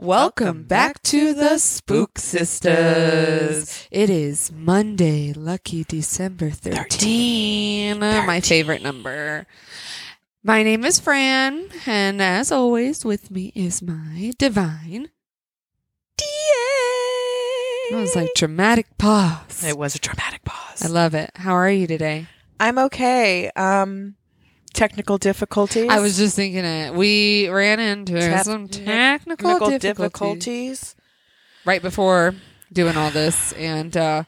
Welcome 0.00 0.62
back 0.62 1.02
to 1.02 1.34
the 1.34 1.58
Spook 1.58 2.20
Sisters. 2.20 3.88
It 3.90 4.08
is 4.08 4.52
Monday, 4.52 5.32
lucky 5.32 5.82
December 5.82 6.50
13, 6.50 7.98
my 7.98 8.40
favorite 8.40 8.80
number. 8.80 9.44
My 10.44 10.62
name 10.62 10.84
is 10.84 11.00
Fran, 11.00 11.68
and 11.84 12.22
as 12.22 12.52
always, 12.52 13.04
with 13.04 13.32
me 13.32 13.50
is 13.56 13.82
my 13.82 14.32
divine. 14.38 15.08
That 17.90 17.96
was 17.96 18.14
like 18.14 18.30
dramatic 18.36 18.86
pause. 18.98 19.64
It 19.64 19.76
was 19.76 19.96
a 19.96 19.98
dramatic 19.98 20.44
pause. 20.44 20.84
I 20.84 20.86
love 20.86 21.14
it. 21.14 21.32
How 21.34 21.54
are 21.54 21.68
you 21.68 21.88
today? 21.88 22.28
I'm 22.60 22.78
okay. 22.78 23.50
Um, 23.56 24.14
technical 24.72 25.18
difficulties. 25.18 25.88
I 25.90 26.00
was 26.00 26.16
just 26.16 26.36
thinking 26.36 26.64
it. 26.64 26.94
We 26.94 27.48
ran 27.48 27.80
into 27.80 28.20
some 28.44 28.68
technical 28.68 29.50
technical 29.50 29.78
difficulties. 29.78 29.80
difficulties. 29.80 30.96
right 31.64 31.82
before 31.82 32.34
doing 32.72 32.96
all 32.96 33.10
this 33.10 33.52
and 33.52 33.96
uh, 33.96 34.24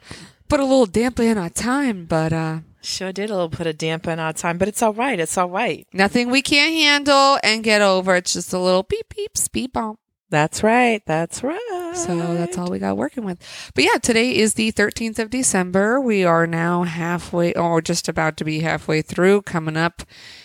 put 0.48 0.60
a 0.60 0.64
little 0.64 0.86
damper 0.86 1.22
in 1.22 1.38
our 1.38 1.50
time, 1.50 2.06
but 2.06 2.32
uh, 2.32 2.60
Sure 2.82 3.12
did 3.12 3.28
a 3.28 3.34
little 3.34 3.50
put 3.50 3.66
a 3.66 3.74
damper 3.74 4.10
in 4.10 4.18
our 4.18 4.32
time, 4.32 4.56
but 4.56 4.66
it's 4.66 4.82
all 4.82 4.94
right. 4.94 5.20
It's 5.20 5.36
all 5.36 5.50
right. 5.50 5.86
nothing 5.92 6.30
we 6.30 6.40
can't 6.40 6.72
handle 6.72 7.38
and 7.42 7.62
get 7.62 7.82
over. 7.82 8.16
It's 8.16 8.32
just 8.32 8.52
a 8.54 8.58
little 8.58 8.82
beep 8.82 9.14
beep 9.14 9.36
speed 9.36 9.72
bump. 9.72 9.99
That's 10.30 10.62
right. 10.62 11.02
That's 11.06 11.42
right. 11.42 11.92
So 11.94 12.34
that's 12.34 12.56
all 12.56 12.70
we 12.70 12.78
got 12.78 12.96
working 12.96 13.24
with. 13.24 13.38
But 13.74 13.82
yeah, 13.84 13.98
today 14.00 14.36
is 14.36 14.54
the 14.54 14.70
13th 14.70 15.18
of 15.18 15.28
December. 15.30 16.00
We 16.00 16.24
are 16.24 16.46
now 16.46 16.84
halfway 16.84 17.52
or 17.54 17.80
just 17.82 18.08
about 18.08 18.36
to 18.36 18.44
be 18.44 18.60
halfway 18.60 19.02
through, 19.02 19.42
coming 19.42 19.76
up. 19.76 20.02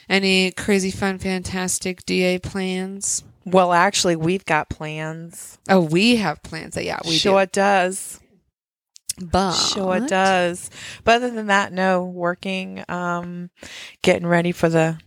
Any 0.10 0.52
crazy, 0.52 0.90
fun, 0.90 1.20
fantastic 1.20 2.04
DA 2.06 2.40
plans? 2.40 3.24
Well, 3.46 3.74
actually, 3.74 4.16
we've 4.16 4.44
got 4.46 4.70
plans. 4.70 5.60
Oh, 5.70 5.82
we 5.82 6.16
have 6.16 6.42
plans. 6.42 6.76
Yeah, 6.76 7.00
we 7.06 7.16
sure 7.16 7.44
it 7.44 7.52
does. 7.52 8.20
do. 9.20 9.28
But 9.28 9.54
Sure 9.54 9.98
it 9.98 10.08
does. 10.08 10.70
But 11.04 11.18
other 11.18 11.30
than 11.30 11.48
that, 11.48 11.72
no. 11.72 12.04
Working, 12.04 12.84
um, 12.90 13.52
getting 14.02 14.26
ready 14.28 14.52
for 14.52 14.68
the 14.68 14.98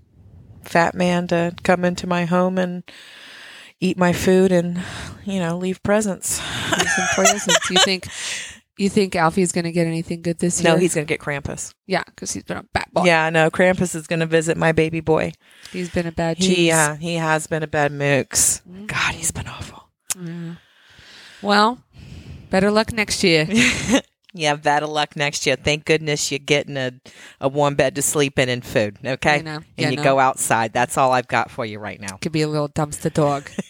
fat 0.62 0.94
man 0.94 1.26
to 1.28 1.52
come 1.64 1.84
into 1.84 2.06
my 2.06 2.24
home 2.26 2.58
and 2.58 2.84
eat 3.80 3.96
my 3.98 4.12
food 4.12 4.52
and, 4.52 4.82
you 5.24 5.38
know, 5.38 5.56
leave 5.56 5.82
presents. 5.82 6.40
Some 6.40 7.06
presents. 7.14 7.70
You 7.70 7.78
think 7.78 8.08
you 8.78 8.88
think 8.88 9.16
Alfie's 9.16 9.52
going 9.52 9.64
to 9.64 9.72
get 9.72 9.86
anything 9.86 10.22
good 10.22 10.38
this 10.38 10.62
year? 10.62 10.72
No, 10.72 10.78
he's 10.78 10.94
going 10.94 11.06
to 11.06 11.08
get 11.12 11.20
Krampus. 11.20 11.74
yeah, 11.86 12.04
because 12.06 12.32
he's 12.32 12.44
been 12.44 12.58
a 12.58 12.62
bad 12.72 12.86
boy. 12.92 13.04
Yeah, 13.04 13.28
no, 13.30 13.50
Krampus 13.50 13.94
is 13.94 14.06
going 14.06 14.20
to 14.20 14.26
visit 14.26 14.56
my 14.56 14.72
baby 14.72 15.00
boy. 15.00 15.32
he's 15.72 15.90
been 15.90 16.06
a 16.06 16.12
bad 16.12 16.38
cheese. 16.38 16.56
He, 16.56 16.70
uh, 16.70 16.94
he 16.94 17.14
has 17.14 17.46
been 17.46 17.62
a 17.62 17.66
bad 17.66 17.92
mooks. 17.92 18.62
Mm. 18.68 18.86
God, 18.86 19.14
he's 19.14 19.32
been 19.32 19.48
awful. 19.48 19.88
Yeah. 20.20 20.54
Well, 21.42 21.78
better 22.50 22.70
luck 22.70 22.92
next 22.92 23.22
year. 23.22 23.46
Yeah, 24.34 24.56
better 24.56 24.86
luck 24.86 25.16
next 25.16 25.46
year. 25.46 25.56
Thank 25.56 25.86
goodness 25.86 26.30
you're 26.30 26.38
getting 26.38 26.76
a, 26.76 26.92
a 27.40 27.48
warm 27.48 27.74
bed 27.76 27.94
to 27.94 28.02
sleep 28.02 28.38
in 28.38 28.48
and 28.50 28.64
food, 28.64 28.98
okay? 29.04 29.36
I 29.38 29.40
know. 29.40 29.56
And 29.56 29.64
Yeah, 29.76 29.90
you 29.90 29.96
no. 29.96 30.04
go 30.04 30.18
outside. 30.18 30.72
That's 30.74 30.98
all 30.98 31.12
I've 31.12 31.28
got 31.28 31.50
for 31.50 31.64
you 31.64 31.78
right 31.78 31.98
now. 32.00 32.16
Could 32.18 32.32
be 32.32 32.42
a 32.42 32.48
little 32.48 32.68
dumpster 32.68 33.12
dog. 33.12 33.50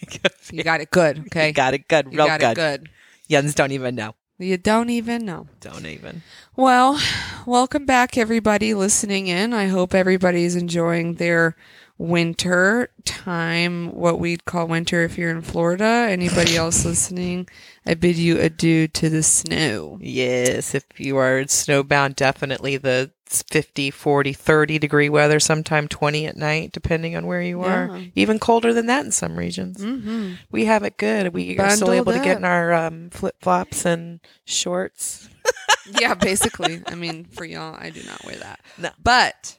You 0.51 0.63
got 0.63 0.81
it 0.81 0.89
good. 0.89 1.19
Okay, 1.27 1.47
You 1.47 1.53
got 1.53 1.75
it 1.75 1.87
good, 1.87 2.07
You 2.11 2.17
real 2.17 2.25
got 2.27 2.39
good. 2.39 2.51
it 2.51 2.55
good. 2.55 2.89
Yuns 3.27 3.53
don't 3.53 3.71
even 3.71 3.93
know. 3.93 4.15
You 4.39 4.57
don't 4.57 4.89
even 4.89 5.25
know. 5.25 5.47
Don't 5.59 5.85
even. 5.85 6.23
Well, 6.55 6.99
welcome 7.45 7.85
back, 7.85 8.17
everybody 8.17 8.73
listening 8.73 9.27
in. 9.27 9.53
I 9.53 9.67
hope 9.67 9.93
everybody's 9.93 10.55
enjoying 10.55 11.15
their 11.15 11.55
winter 11.99 12.89
time, 13.03 13.93
what 13.93 14.19
we'd 14.19 14.45
call 14.45 14.67
winter 14.67 15.03
if 15.03 15.17
you're 15.17 15.29
in 15.29 15.41
Florida. 15.41 16.07
Anybody 16.09 16.55
else 16.55 16.85
listening, 16.85 17.47
I 17.85 17.93
bid 17.93 18.15
you 18.15 18.39
adieu 18.39 18.87
to 18.87 19.09
the 19.09 19.21
snow. 19.21 19.99
Yes, 20.01 20.73
if 20.73 20.85
you 20.97 21.17
are 21.17 21.43
snowbound, 21.43 22.15
definitely 22.15 22.77
the 22.77 23.11
50, 23.25 23.91
40, 23.91 24.33
30 24.33 24.79
degree 24.79 25.09
weather, 25.09 25.39
sometime 25.39 25.87
20 25.87 26.25
at 26.25 26.37
night, 26.37 26.71
depending 26.71 27.15
on 27.15 27.27
where 27.27 27.41
you 27.41 27.61
are. 27.61 27.97
Yeah. 27.97 28.07
Even 28.15 28.39
colder 28.39 28.73
than 28.73 28.87
that 28.87 29.05
in 29.05 29.11
some 29.11 29.37
regions. 29.37 29.77
Mm-hmm. 29.77 30.33
We 30.49 30.65
have 30.65 30.83
it 30.83 30.97
good. 30.97 31.33
We 31.33 31.59
are 31.59 31.69
still 31.69 31.87
Bundled 31.87 32.09
able 32.09 32.13
to 32.13 32.25
get 32.25 32.37
in 32.37 32.45
our 32.45 32.73
um, 32.73 33.09
flip 33.11 33.35
flops 33.41 33.85
and 33.85 34.21
shorts. 34.45 35.29
yeah, 35.99 36.15
basically. 36.15 36.81
I 36.87 36.95
mean, 36.95 37.25
for 37.25 37.45
y'all, 37.45 37.75
I 37.77 37.89
do 37.89 38.01
not 38.03 38.23
wear 38.25 38.37
that. 38.37 38.61
No. 38.79 38.91
But 39.03 39.58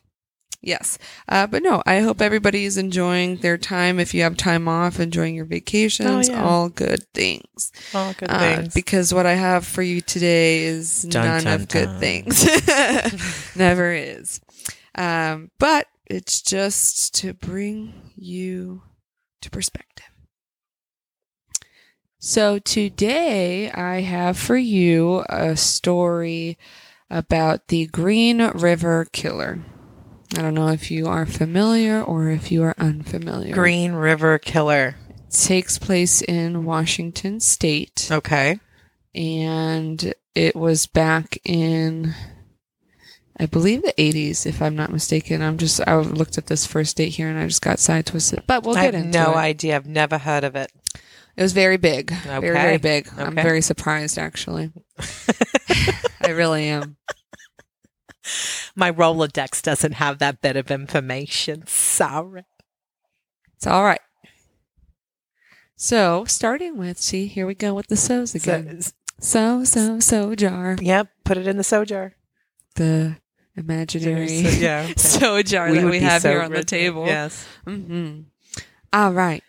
yes, 0.62 0.98
uh, 1.28 1.46
but 1.46 1.62
no, 1.62 1.82
I 1.86 2.00
hope 2.00 2.20
everybody 2.20 2.64
is 2.64 2.76
enjoying 2.76 3.36
their 3.38 3.58
time. 3.58 3.98
If 4.00 4.14
you 4.14 4.22
have 4.22 4.36
time 4.36 4.68
off, 4.68 5.00
enjoying 5.00 5.34
your 5.34 5.44
vacations, 5.46 6.28
Oh, 6.28 6.32
yeah. 6.32 6.44
all 6.44 6.68
good 6.68 7.04
things. 7.14 7.72
All 7.94 8.12
good 8.14 8.30
Uh, 8.30 8.56
things. 8.56 8.74
because 8.74 9.12
what 9.14 9.26
I 9.26 9.34
have 9.34 9.66
for 9.66 9.82
you 9.82 10.00
today 10.00 10.62
is 10.64 11.02
Dun, 11.02 11.24
none 11.24 11.44
dun, 11.44 11.60
of 11.62 11.68
good 11.68 11.98
things. 12.00 12.44
Never 13.56 13.92
is. 13.92 14.40
Um, 14.94 15.50
but 15.58 15.86
it's 16.06 16.42
just 16.42 17.14
to 17.16 17.32
bring 17.34 18.12
you 18.16 18.82
to 19.42 19.50
perspective. 19.50 20.06
So 22.18 22.58
today 22.58 23.70
I 23.70 24.00
have 24.02 24.36
for 24.36 24.56
you 24.56 25.24
a 25.30 25.56
story 25.56 26.58
about 27.08 27.68
the 27.68 27.86
Green 27.86 28.42
River 28.48 29.06
Killer. 29.12 29.60
I 30.36 30.42
don't 30.42 30.54
know 30.54 30.68
if 30.68 30.90
you 30.90 31.06
are 31.06 31.26
familiar 31.26 32.00
or 32.02 32.28
if 32.30 32.52
you 32.52 32.62
are 32.62 32.74
unfamiliar. 32.78 33.52
Green 33.54 33.92
River 33.92 34.38
Killer. 34.38 34.94
It 35.28 35.32
takes 35.32 35.78
place 35.78 36.22
in 36.22 36.64
Washington 36.64 37.40
State 37.40 38.08
Okay. 38.10 38.60
and 39.14 40.14
it 40.34 40.54
was 40.54 40.86
back 40.86 41.38
in 41.44 42.14
I 43.38 43.46
believe 43.46 43.82
the 43.82 43.94
80s 43.94 44.44
if 44.46 44.60
I'm 44.62 44.76
not 44.76 44.92
mistaken. 44.92 45.40
I'm 45.42 45.56
just 45.58 45.80
I 45.86 45.96
looked 45.96 46.36
at 46.38 46.46
this 46.46 46.66
first 46.66 46.96
date 46.96 47.08
here 47.08 47.28
and 47.28 47.38
I 47.38 47.46
just 47.46 47.62
got 47.62 47.78
side 47.80 48.06
twisted. 48.06 48.44
But 48.46 48.64
we'll 48.64 48.76
I 48.76 48.82
get 48.84 48.94
have 48.94 49.04
into 49.06 49.18
no 49.18 49.32
it. 49.32 49.36
idea. 49.36 49.76
I've 49.76 49.86
never 49.86 50.18
heard 50.18 50.44
of 50.44 50.54
it. 50.56 50.70
It 51.36 51.42
was 51.42 51.52
very 51.54 51.78
big. 51.78 52.10
Very, 52.10 52.50
very 52.50 52.74
Okay. 52.74 52.76
big. 52.76 53.08
I'm 53.16 53.34
very 53.34 53.62
surprised, 53.62 54.18
actually. 54.18 54.70
I 56.20 56.30
really 56.30 56.68
am. 56.68 56.96
My 58.80 58.90
Rolodex 58.90 59.60
doesn't 59.60 59.92
have 59.92 60.18
that 60.20 60.40
bit 60.40 60.56
of 60.56 60.70
information. 60.70 61.64
Sorry. 61.66 62.44
It's 63.56 63.66
all 63.66 63.84
right. 63.84 64.00
So, 65.76 66.24
starting 66.24 66.78
with, 66.78 66.98
see, 66.98 67.26
here 67.26 67.46
we 67.46 67.54
go 67.54 67.74
with 67.74 67.88
the 67.88 67.96
so's 67.96 68.34
again. 68.34 68.80
So, 68.80 68.92
So, 69.20 69.64
so, 69.64 70.00
so 70.00 70.34
jar. 70.34 70.76
yep. 70.80 71.08
Put 71.24 71.36
it 71.36 71.46
in 71.46 71.58
the 71.58 71.62
so 71.64 71.84
jar. 71.84 72.14
The 72.76 73.16
imaginary 73.54 74.28
So- 74.44 74.48
yeah. 74.58 74.82
okay. 74.90 74.94
so 74.96 75.42
jar 75.42 75.70
that 75.70 75.84
we 75.84 76.00
have 76.00 76.22
so 76.22 76.30
here 76.30 76.40
on 76.42 76.52
the 76.52 76.64
table. 76.64 77.04
Yes. 77.06 77.46
hmm 77.66 78.20
All 78.94 79.12
right. 79.12 79.42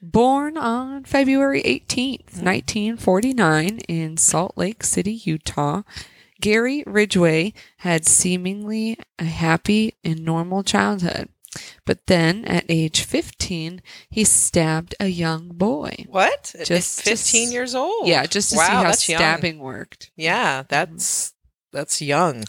Born 0.00 0.56
on 0.56 1.02
February 1.02 1.62
18th, 1.64 2.40
1949, 2.40 3.78
in 3.88 4.16
Salt 4.16 4.52
Lake 4.56 4.84
City, 4.84 5.14
Utah, 5.24 5.82
Gary 6.40 6.84
Ridgway 6.86 7.52
had 7.78 8.06
seemingly 8.06 8.96
a 9.18 9.24
happy 9.24 9.94
and 10.04 10.24
normal 10.24 10.62
childhood. 10.62 11.28
But 11.86 12.06
then, 12.06 12.44
at 12.44 12.66
age 12.68 13.00
15, 13.02 13.80
he 14.10 14.22
stabbed 14.24 14.94
a 15.00 15.06
young 15.08 15.48
boy. 15.48 16.04
What? 16.08 16.54
Just- 16.64 16.68
Just 16.68 17.02
15 17.02 17.44
just- 17.44 17.52
years 17.52 17.74
old. 17.74 18.06
Yeah, 18.06 18.26
just 18.26 18.50
to 18.50 18.56
wow, 18.56 18.66
see 18.66 18.72
how 18.72 18.82
that's 18.84 19.08
young. 19.08 19.18
stabbing 19.18 19.58
worked. 19.58 20.10
Yeah, 20.14 20.64
that's 20.68 21.32
that's 21.72 22.00
young. 22.02 22.44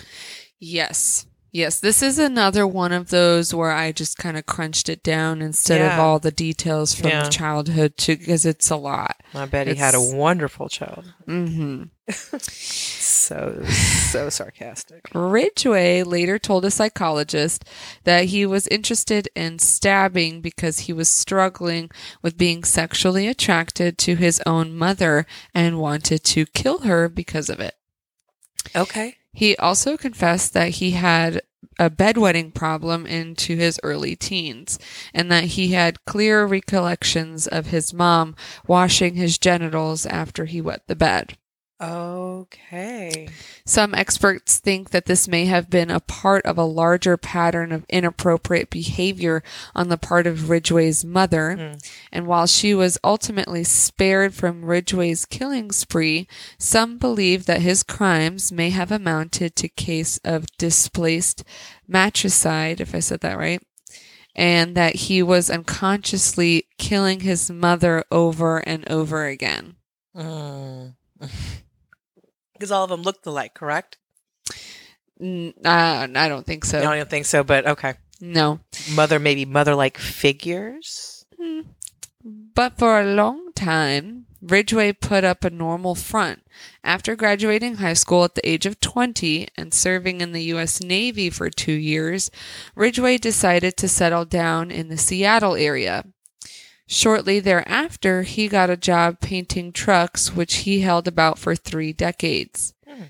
Yes. 0.60 1.26
Yes, 1.52 1.80
this 1.80 2.04
is 2.04 2.20
another 2.20 2.68
one 2.68 2.92
of 2.92 3.10
those 3.10 3.54
where 3.56 3.72
I 3.72 3.92
just 3.92 4.18
kind 4.18 4.38
of 4.38 4.46
crunched 4.46 4.88
it 4.88 5.02
down 5.02 5.42
instead 5.42 5.82
of 5.82 5.98
all 6.00 6.20
the 6.20 6.32
details 6.32 6.94
from 6.94 7.10
Yeah. 7.10 7.30
childhood 7.30 7.98
to 7.98 8.16
because 8.18 8.46
it's 8.46 8.70
a 8.70 8.76
lot. 8.76 9.16
I 9.34 9.46
bet 9.46 9.68
he 9.68 9.76
had 9.76 9.96
a 9.96 10.02
wonderful 10.02 10.70
child. 10.70 11.12
hmm 11.26 11.84
So 12.40 13.64
so 13.70 14.30
sarcastic. 14.30 15.02
Ridgway 15.14 16.04
later 16.04 16.40
told 16.40 16.66
a 16.66 16.72
psychologist 16.72 17.66
that 18.04 18.26
he 18.26 18.46
was 18.46 18.68
interested 18.68 19.30
in 19.36 19.60
stabbing 19.60 20.42
because 20.42 20.80
he 20.82 20.94
was 20.94 21.10
struggling 21.10 21.90
with 22.22 22.38
being 22.38 22.64
sexually 22.64 23.28
attracted 23.28 23.98
to 24.00 24.16
his 24.16 24.42
own 24.46 24.76
mother 24.76 25.26
and 25.54 25.80
wanted 25.80 26.24
to 26.26 26.46
kill 26.48 26.80
her 26.80 27.08
because 27.10 27.50
of 27.50 27.60
it. 27.60 27.76
Okay. 28.76 29.16
He 29.34 29.56
also 29.58 29.98
confessed 29.98 30.54
that 30.54 30.70
he 30.76 30.92
had 30.92 31.42
a 31.78 31.90
bedwetting 31.90 32.54
problem 32.54 33.06
into 33.06 33.56
his 33.56 33.80
early 33.84 34.16
teens 34.16 34.78
and 35.14 35.32
that 35.32 35.46
he 35.46 35.70
had 35.70 36.04
clear 36.06 36.46
recollections 36.46 37.48
of 37.48 37.68
his 37.68 37.94
mom 37.94 38.36
washing 38.68 39.16
his 39.16 39.38
genitals 39.38 40.06
after 40.06 40.46
he 40.46 40.62
wet 40.62 40.82
the 40.88 40.96
bed. 40.96 41.38
Okay. 41.82 43.30
Some 43.66 43.96
experts 43.96 44.60
think 44.60 44.90
that 44.90 45.06
this 45.06 45.30
may 45.30 45.46
have 45.46 45.70
been 45.70 45.90
a 45.90 46.02
part 46.02 46.46
of 46.46 46.58
a 46.58 46.64
larger 46.64 47.16
pattern 47.16 47.72
of 47.72 47.86
inappropriate 47.88 48.70
behavior 48.70 49.44
on 49.74 49.88
the 49.88 49.98
part 49.98 50.28
of 50.28 50.50
Ridgway's 50.50 51.06
mother. 51.06 51.56
Mm. 51.58 51.90
And 52.12 52.28
while 52.28 52.48
she 52.48 52.74
was 52.74 52.98
ultimately 53.02 53.64
spared 53.64 54.34
from 54.34 54.66
Ridgway's 54.66 55.26
killing 55.26 55.72
spree, 55.72 56.28
some 56.58 56.98
believe 56.98 57.46
that 57.46 57.62
his 57.62 57.84
crimes 57.84 58.52
may 58.52 58.72
have 58.72 58.92
amounted 58.92 59.56
to 59.56 59.70
case 59.70 60.20
of 60.26 60.48
displaced 60.58 61.46
matricide, 61.88 62.82
if 62.82 62.94
I 62.94 63.00
said 63.00 63.22
that 63.22 63.38
right, 63.38 63.62
and 64.36 64.76
that 64.76 64.96
he 64.96 65.24
was 65.24 65.50
unconsciously 65.50 66.68
killing 66.78 67.22
his 67.22 67.50
mother 67.50 68.04
over 68.12 68.58
and 68.58 68.90
over 68.92 69.26
again. 69.26 69.76
Because 72.60 72.72
all 72.72 72.84
of 72.84 72.90
them 72.90 73.04
looked 73.04 73.26
alike, 73.26 73.54
correct? 73.54 73.98
N- 75.22 75.54
uh, 75.64 76.08
I 76.14 76.28
don't 76.28 76.46
think 76.46 76.66
so. 76.66 76.82
No, 76.84 76.92
I 76.92 76.98
don't 76.98 77.10
think 77.10 77.26
so, 77.26 77.42
but 77.42 77.66
okay. 77.66 77.94
No. 78.20 78.60
Mother, 78.94 79.18
maybe 79.18 79.46
mother-like 79.46 79.98
figures. 79.98 81.26
Hmm. 81.42 81.62
But 82.22 82.78
for 82.78 83.00
a 83.00 83.06
long 83.06 83.54
time, 83.54 84.26
Ridgway 84.42 84.92
put 84.92 85.24
up 85.24 85.46
a 85.46 85.50
normal 85.50 85.96
front. 85.96 86.44
After 86.84 87.16
graduating 87.16 87.76
high 87.76 87.94
school 87.94 88.26
at 88.26 88.36
the 88.36 88.48
age 88.48 88.66
of 88.66 88.82
20 88.82 89.48
and 89.56 89.74
serving 89.74 90.20
in 90.20 90.34
the 90.34 90.44
U.S. 90.56 90.82
Navy 90.82 91.30
for 91.30 91.50
two 91.50 91.72
years, 91.72 92.30
Ridgway 92.76 93.18
decided 93.18 93.78
to 93.78 93.88
settle 93.88 94.26
down 94.26 94.70
in 94.70 94.90
the 94.90 94.98
Seattle 94.98 95.56
area. 95.56 96.04
Shortly 96.92 97.40
thereafter, 97.40 98.24
he 98.24 98.48
got 98.48 98.72
a 98.72 98.76
job 98.76 99.20
painting 99.22 99.72
trucks, 99.72 100.34
which 100.36 100.56
he 100.66 100.80
held 100.82 101.08
about 101.08 101.38
for 101.38 101.56
three 101.56 101.94
decades. 101.94 102.74
Hmm. 102.88 103.04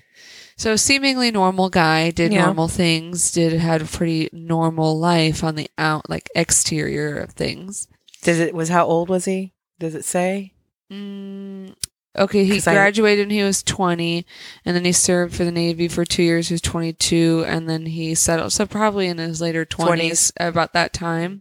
So, 0.54 0.76
seemingly 0.76 1.30
normal 1.30 1.70
guy, 1.70 2.10
did 2.10 2.30
Yeah. 2.30 2.44
normal 2.44 2.68
things, 2.68 3.32
did 3.32 3.54
had 3.54 3.80
a 3.80 3.86
pretty 3.86 4.28
normal 4.34 4.98
life 4.98 5.42
on 5.42 5.54
the 5.54 5.70
out, 5.78 6.10
like 6.10 6.28
exterior 6.34 7.16
of 7.16 7.30
things. 7.30 7.88
Does 8.22 8.38
it 8.38 8.54
was 8.54 8.68
how 8.68 8.84
old 8.84 9.08
was 9.08 9.24
he? 9.24 9.54
Does 9.78 9.94
it 9.94 10.04
say? 10.04 10.52
Mm, 10.92 11.72
okay, 12.18 12.44
he 12.44 12.52
'Cause 12.56 12.66
I- 12.66 12.74
graduated 12.74 13.28
when 13.28 13.34
he 13.34 13.42
was 13.42 13.62
20, 13.62 14.26
and 14.66 14.76
then 14.76 14.84
he 14.84 14.92
served 14.92 15.34
for 15.34 15.44
the 15.46 15.50
Navy 15.50 15.88
for 15.88 16.04
two 16.04 16.22
years. 16.22 16.48
He 16.48 16.54
was 16.54 16.60
22, 16.60 17.44
and 17.48 17.66
then 17.66 17.86
he 17.86 18.14
settled. 18.14 18.52
So 18.52 18.66
probably 18.66 19.06
in 19.06 19.16
his 19.16 19.40
later 19.40 19.64
20s, 19.64 20.32
20s. 20.32 20.32
about 20.38 20.74
that 20.74 20.92
time. 20.92 21.40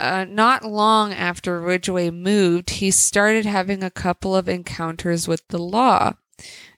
Uh, 0.00 0.24
not 0.26 0.64
long 0.64 1.12
after 1.12 1.60
Ridgway 1.60 2.08
moved, 2.08 2.70
he 2.70 2.90
started 2.90 3.44
having 3.44 3.84
a 3.84 3.90
couple 3.90 4.34
of 4.34 4.48
encounters 4.48 5.28
with 5.28 5.46
the 5.48 5.58
law, 5.58 6.14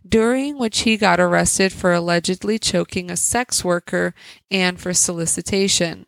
during 0.07 0.59
which 0.59 0.81
he 0.81 0.97
got 0.97 1.21
arrested 1.21 1.73
for 1.73 1.93
allegedly 1.93 2.59
choking 2.59 3.13
a 3.13 3.17
sex 3.17 3.65
worker 3.65 4.13
and 4.51 4.81
for 4.81 4.93
solicitation. 4.93 6.07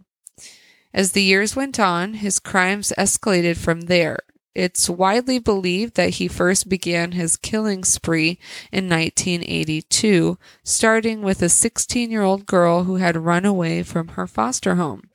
As 0.93 1.13
the 1.13 1.23
years 1.23 1.55
went 1.55 1.79
on, 1.79 2.15
his 2.15 2.41
crimes 2.41 2.93
escalated 2.99 3.59
from 3.59 3.83
there. 3.83 4.19
It's 4.53 4.91
widely 4.91 5.39
believed 5.39 5.95
that 5.95 6.15
he 6.15 6.27
first 6.27 6.69
began 6.69 7.13
his 7.13 7.37
killing 7.37 7.85
spree 7.85 8.41
in 8.73 8.89
1982, 8.89 10.37
starting 10.65 11.23
with 11.23 11.43
a 11.43 11.49
16 11.49 12.11
year 12.11 12.23
old 12.23 12.45
girl 12.45 12.85
who 12.85 12.97
had 12.97 13.17
run 13.17 13.45
away 13.45 13.85
from 13.85 14.09
her 14.09 14.27
foster 14.27 14.75
home. 14.75 15.11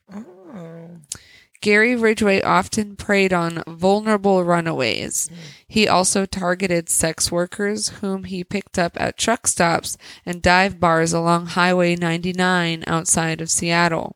Gary 1.61 1.93
Ridgway 1.93 2.41
often 2.41 2.95
preyed 2.95 3.33
on 3.33 3.63
vulnerable 3.67 4.43
runaways. 4.45 5.27
Hmm. 5.27 5.35
He 5.67 5.87
also 5.87 6.25
targeted 6.25 6.89
sex 6.89 7.31
workers 7.31 7.89
whom 8.01 8.23
he 8.23 8.43
picked 8.45 8.79
up 8.79 8.99
at 8.99 9.17
truck 9.17 9.45
stops 9.45 9.97
and 10.25 10.41
dive 10.41 10.79
bars 10.79 11.11
along 11.11 11.47
Highway 11.47 11.95
99 11.97 12.85
outside 12.87 13.41
of 13.41 13.51
Seattle. 13.51 14.15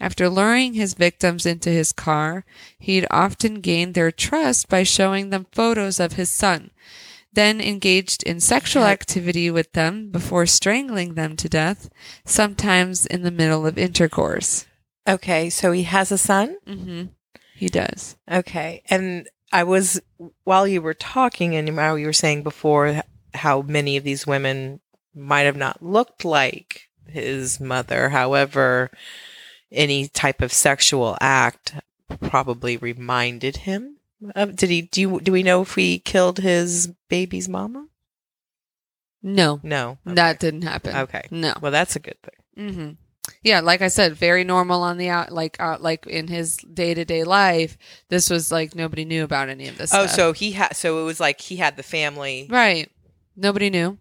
After 0.00 0.28
luring 0.28 0.74
his 0.74 0.94
victims 0.94 1.46
into 1.46 1.70
his 1.70 1.92
car, 1.92 2.44
he'd 2.76 3.06
often 3.08 3.60
gained 3.60 3.94
their 3.94 4.10
trust 4.10 4.68
by 4.68 4.82
showing 4.82 5.30
them 5.30 5.46
photos 5.52 6.00
of 6.00 6.14
his 6.14 6.28
son, 6.28 6.72
then 7.32 7.60
engaged 7.60 8.24
in 8.24 8.40
sexual 8.40 8.82
activity 8.82 9.48
with 9.48 9.72
them 9.74 10.10
before 10.10 10.46
strangling 10.46 11.14
them 11.14 11.36
to 11.36 11.48
death, 11.48 11.88
sometimes 12.24 13.06
in 13.06 13.22
the 13.22 13.30
middle 13.30 13.64
of 13.64 13.78
intercourse. 13.78 14.66
Okay, 15.08 15.50
so 15.50 15.72
he 15.72 15.82
has 15.84 16.12
a 16.12 16.18
son. 16.18 16.56
hmm 16.66 17.04
He 17.54 17.68
does. 17.68 18.16
Okay, 18.30 18.82
and 18.88 19.28
I 19.52 19.64
was 19.64 20.00
while 20.44 20.66
you 20.66 20.80
were 20.82 20.94
talking, 20.94 21.54
and 21.56 21.76
while 21.76 21.98
you 21.98 22.06
were 22.06 22.12
saying 22.12 22.42
before 22.42 23.02
how 23.34 23.62
many 23.62 23.96
of 23.96 24.04
these 24.04 24.26
women 24.26 24.80
might 25.14 25.42
have 25.42 25.56
not 25.56 25.82
looked 25.82 26.24
like 26.24 26.88
his 27.06 27.60
mother. 27.60 28.10
However, 28.10 28.90
any 29.70 30.08
type 30.08 30.40
of 30.40 30.52
sexual 30.52 31.16
act 31.20 31.74
probably 32.20 32.76
reminded 32.76 33.58
him 33.58 33.96
of. 34.34 34.56
Did 34.56 34.70
he? 34.70 34.82
Do 34.82 35.00
you? 35.00 35.20
Do 35.20 35.32
we 35.32 35.42
know 35.42 35.62
if 35.62 35.74
he 35.74 35.98
killed 35.98 36.38
his 36.38 36.88
baby's 37.08 37.48
mama? 37.48 37.86
No, 39.22 39.60
No. 39.62 39.98
Okay. 40.06 40.14
that 40.16 40.40
didn't 40.40 40.62
happen. 40.62 40.96
Okay. 40.96 41.28
No. 41.30 41.54
Well, 41.60 41.70
that's 41.72 41.94
a 41.96 42.00
good 42.00 42.16
thing. 42.22 42.70
hmm 42.72 42.90
Yeah, 43.42 43.60
like 43.60 43.82
I 43.82 43.88
said, 43.88 44.14
very 44.14 44.44
normal 44.44 44.82
on 44.82 44.98
the 44.98 45.08
out, 45.08 45.32
like 45.32 45.56
uh, 45.60 45.76
like 45.80 46.06
in 46.06 46.28
his 46.28 46.58
day 46.58 46.94
to 46.94 47.04
day 47.04 47.24
life. 47.24 47.76
This 48.08 48.30
was 48.30 48.52
like 48.52 48.74
nobody 48.74 49.04
knew 49.04 49.24
about 49.24 49.48
any 49.48 49.66
of 49.68 49.78
this. 49.78 49.92
Oh, 49.92 50.04
stuff. 50.06 50.14
so 50.14 50.32
he 50.32 50.52
had. 50.52 50.76
So 50.76 51.00
it 51.00 51.04
was 51.04 51.18
like 51.18 51.40
he 51.40 51.56
had 51.56 51.76
the 51.76 51.82
family. 51.82 52.46
right, 52.50 52.88
nobody 53.36 53.68
knew. 53.68 53.98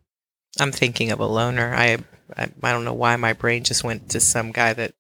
I'm 0.60 0.72
thinking 0.72 1.12
of 1.12 1.20
a 1.20 1.26
loner. 1.26 1.74
I, 1.74 1.98
I 2.38 2.50
I 2.62 2.72
don't 2.72 2.86
know 2.86 2.94
why 2.94 3.16
my 3.16 3.34
brain 3.34 3.64
just 3.64 3.84
went 3.84 4.10
to 4.10 4.20
some 4.20 4.52
guy 4.52 4.74
that 4.74 4.94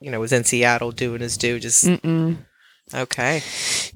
you 0.00 0.10
know 0.10 0.20
was 0.20 0.32
in 0.32 0.44
Seattle 0.44 0.92
doing 0.92 1.20
his 1.20 1.38
due. 1.38 1.58
Just 1.58 1.84
Mm-mm. 1.86 2.36
okay. 2.92 3.42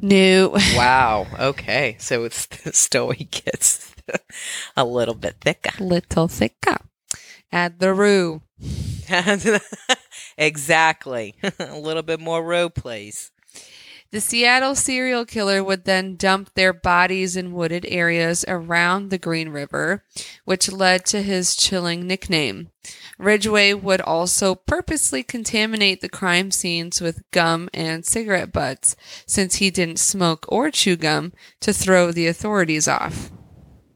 No. 0.00 0.50
Wow. 0.75 1.27
Okay. 1.38 1.97
So 1.99 2.25
it's 2.25 2.47
the 2.65 2.73
story 2.73 3.29
gets 3.31 3.95
a 4.77 4.85
little 4.87 5.15
bit 5.15 5.37
thicker. 5.41 5.73
Little 5.85 6.29
thicker. 6.29 6.79
Add 7.53 7.79
the 7.79 7.93
roux. 7.93 8.41
exactly. 10.38 11.34
a 11.58 11.78
little 11.78 12.02
bit 12.02 12.20
more 12.20 12.43
row 12.43 12.69
plays. 12.69 13.31
The 14.12 14.20
Seattle 14.20 14.75
serial 14.75 15.25
killer 15.25 15.64
would 15.64 15.87
then 15.87 16.16
dump 16.16 16.52
their 16.52 16.75
bodies 16.75 17.34
in 17.34 17.54
wooded 17.54 17.87
areas 17.88 18.44
around 18.46 19.08
the 19.08 19.16
Green 19.16 19.49
River, 19.49 20.04
which 20.44 20.70
led 20.70 21.06
to 21.06 21.22
his 21.22 21.56
chilling 21.56 22.06
nickname. 22.06 22.69
Ridgway 23.19 23.72
would 23.72 24.02
also 24.02 24.54
purposely 24.54 25.22
contaminate 25.22 26.02
the 26.02 26.10
crime 26.10 26.50
scenes 26.50 27.00
with 27.00 27.22
gum 27.31 27.70
and 27.72 28.04
cigarette 28.04 28.52
butts, 28.52 28.96
since 29.25 29.56
he 29.56 29.70
didn't 29.70 29.99
smoke 29.99 30.44
or 30.50 30.70
chew 30.70 30.96
gum, 30.96 31.32
to 31.60 31.72
throw 31.72 32.12
the 32.12 32.26
authorities 32.26 32.87
off. 32.87 33.30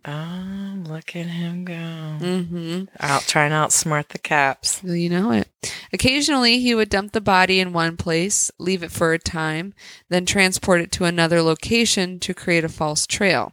Oh, 0.08 0.84
look 0.86 1.16
at 1.16 1.26
him 1.26 1.64
go. 1.64 1.72
Mm-hmm. 1.74 2.84
Out 3.00 3.22
trying 3.22 3.50
to 3.50 3.56
outsmart 3.56 4.08
the 4.08 4.18
caps. 4.18 4.80
You 4.84 5.08
know 5.08 5.32
it. 5.32 5.48
Occasionally, 5.92 6.60
he 6.60 6.76
would 6.76 6.90
dump 6.90 7.10
the 7.10 7.20
body 7.20 7.58
in 7.58 7.72
one 7.72 7.96
place, 7.96 8.52
leave 8.58 8.84
it 8.84 8.92
for 8.92 9.12
a 9.12 9.18
time, 9.18 9.74
then 10.08 10.24
transport 10.24 10.80
it 10.80 10.92
to 10.92 11.04
another 11.04 11.42
location 11.42 12.20
to 12.20 12.34
create 12.34 12.62
a 12.62 12.68
false 12.68 13.04
trail. 13.06 13.52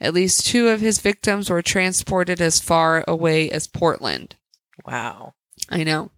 At 0.00 0.14
least 0.14 0.46
two 0.46 0.68
of 0.68 0.80
his 0.80 0.98
victims 0.98 1.48
were 1.48 1.62
transported 1.62 2.40
as 2.40 2.58
far 2.58 3.04
away 3.06 3.48
as 3.50 3.68
Portland. 3.68 4.34
Wow. 4.84 5.34
I 5.70 5.84
know. 5.84 6.10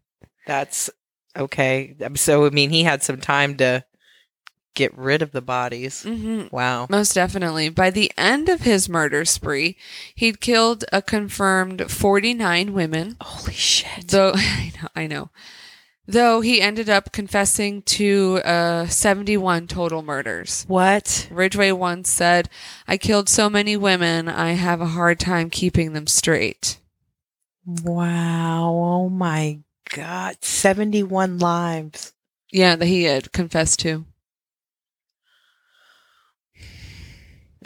That's 0.46 0.88
okay. 1.36 1.94
So 2.14 2.46
I 2.46 2.50
mean 2.50 2.70
he 2.70 2.82
had 2.82 3.02
some 3.02 3.20
time 3.20 3.58
to 3.58 3.84
get 4.76 4.96
rid 4.96 5.22
of 5.22 5.32
the 5.32 5.42
bodies. 5.42 6.04
hmm 6.04 6.44
Wow. 6.52 6.86
Most 6.88 7.14
definitely. 7.14 7.68
By 7.70 7.90
the 7.90 8.12
end 8.16 8.48
of 8.48 8.60
his 8.60 8.88
murder 8.88 9.24
spree, 9.24 9.76
he'd 10.14 10.40
killed 10.40 10.84
a 10.92 11.02
confirmed 11.02 11.90
49 11.90 12.72
women. 12.72 13.16
Holy 13.20 13.54
shit. 13.54 14.06
Though 14.08 14.32
I 14.36 14.72
know, 14.80 14.88
I 14.94 15.06
know. 15.08 15.30
Though 16.08 16.40
he 16.40 16.60
ended 16.60 16.88
up 16.88 17.10
confessing 17.10 17.82
to 17.82 18.40
uh, 18.44 18.86
71 18.86 19.66
total 19.66 20.02
murders. 20.02 20.64
what? 20.68 21.26
Ridgway 21.32 21.72
once 21.72 22.08
said, 22.08 22.48
I 22.86 22.96
killed 22.96 23.28
so 23.28 23.50
many 23.50 23.76
women, 23.76 24.28
I 24.28 24.52
have 24.52 24.80
a 24.80 24.86
hard 24.86 25.18
time 25.18 25.50
keeping 25.50 25.94
them 25.94 26.06
straight. 26.06 26.78
Wow. 27.64 28.70
Oh 28.72 29.08
my 29.08 29.58
god. 29.92 30.36
71 30.44 31.40
lives. 31.40 32.12
Yeah, 32.52 32.76
that 32.76 32.86
he 32.86 33.02
had 33.04 33.32
confessed 33.32 33.80
to. 33.80 34.04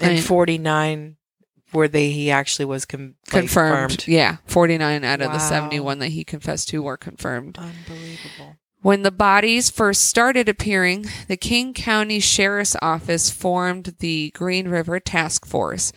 And 0.01 0.15
Right. 0.15 0.23
49 0.23 1.17
where 1.73 1.89
they 1.89 2.11
he 2.11 2.31
actually 2.31 2.65
was 2.65 2.85
com- 2.85 3.15
like, 3.33 3.43
Confirmed. 3.43 4.05
Yeah, 4.09 4.39
49 4.47 5.05
out 5.05 5.21
of 5.21 5.33
the 5.33 5.39
71 5.39 6.01
that 6.01 6.09
he 6.09 6.25
confessed 6.25 6.69
to 6.71 6.83
were 6.83 6.97
confirmed. 6.97 7.59
Unbelievable. 7.59 8.57
When 8.83 9.03
the 9.03 9.11
bodies 9.11 9.69
first 9.69 10.07
started 10.07 10.49
appearing, 10.49 11.05
the 11.29 11.37
King 11.37 11.75
County 11.75 12.19
Sheriff's 12.19 12.75
Office 12.81 13.29
formed 13.29 13.97
the 13.99 14.31
Green 14.31 14.69
River 14.69 14.99
Task 14.99 15.45
Force, 15.45 15.93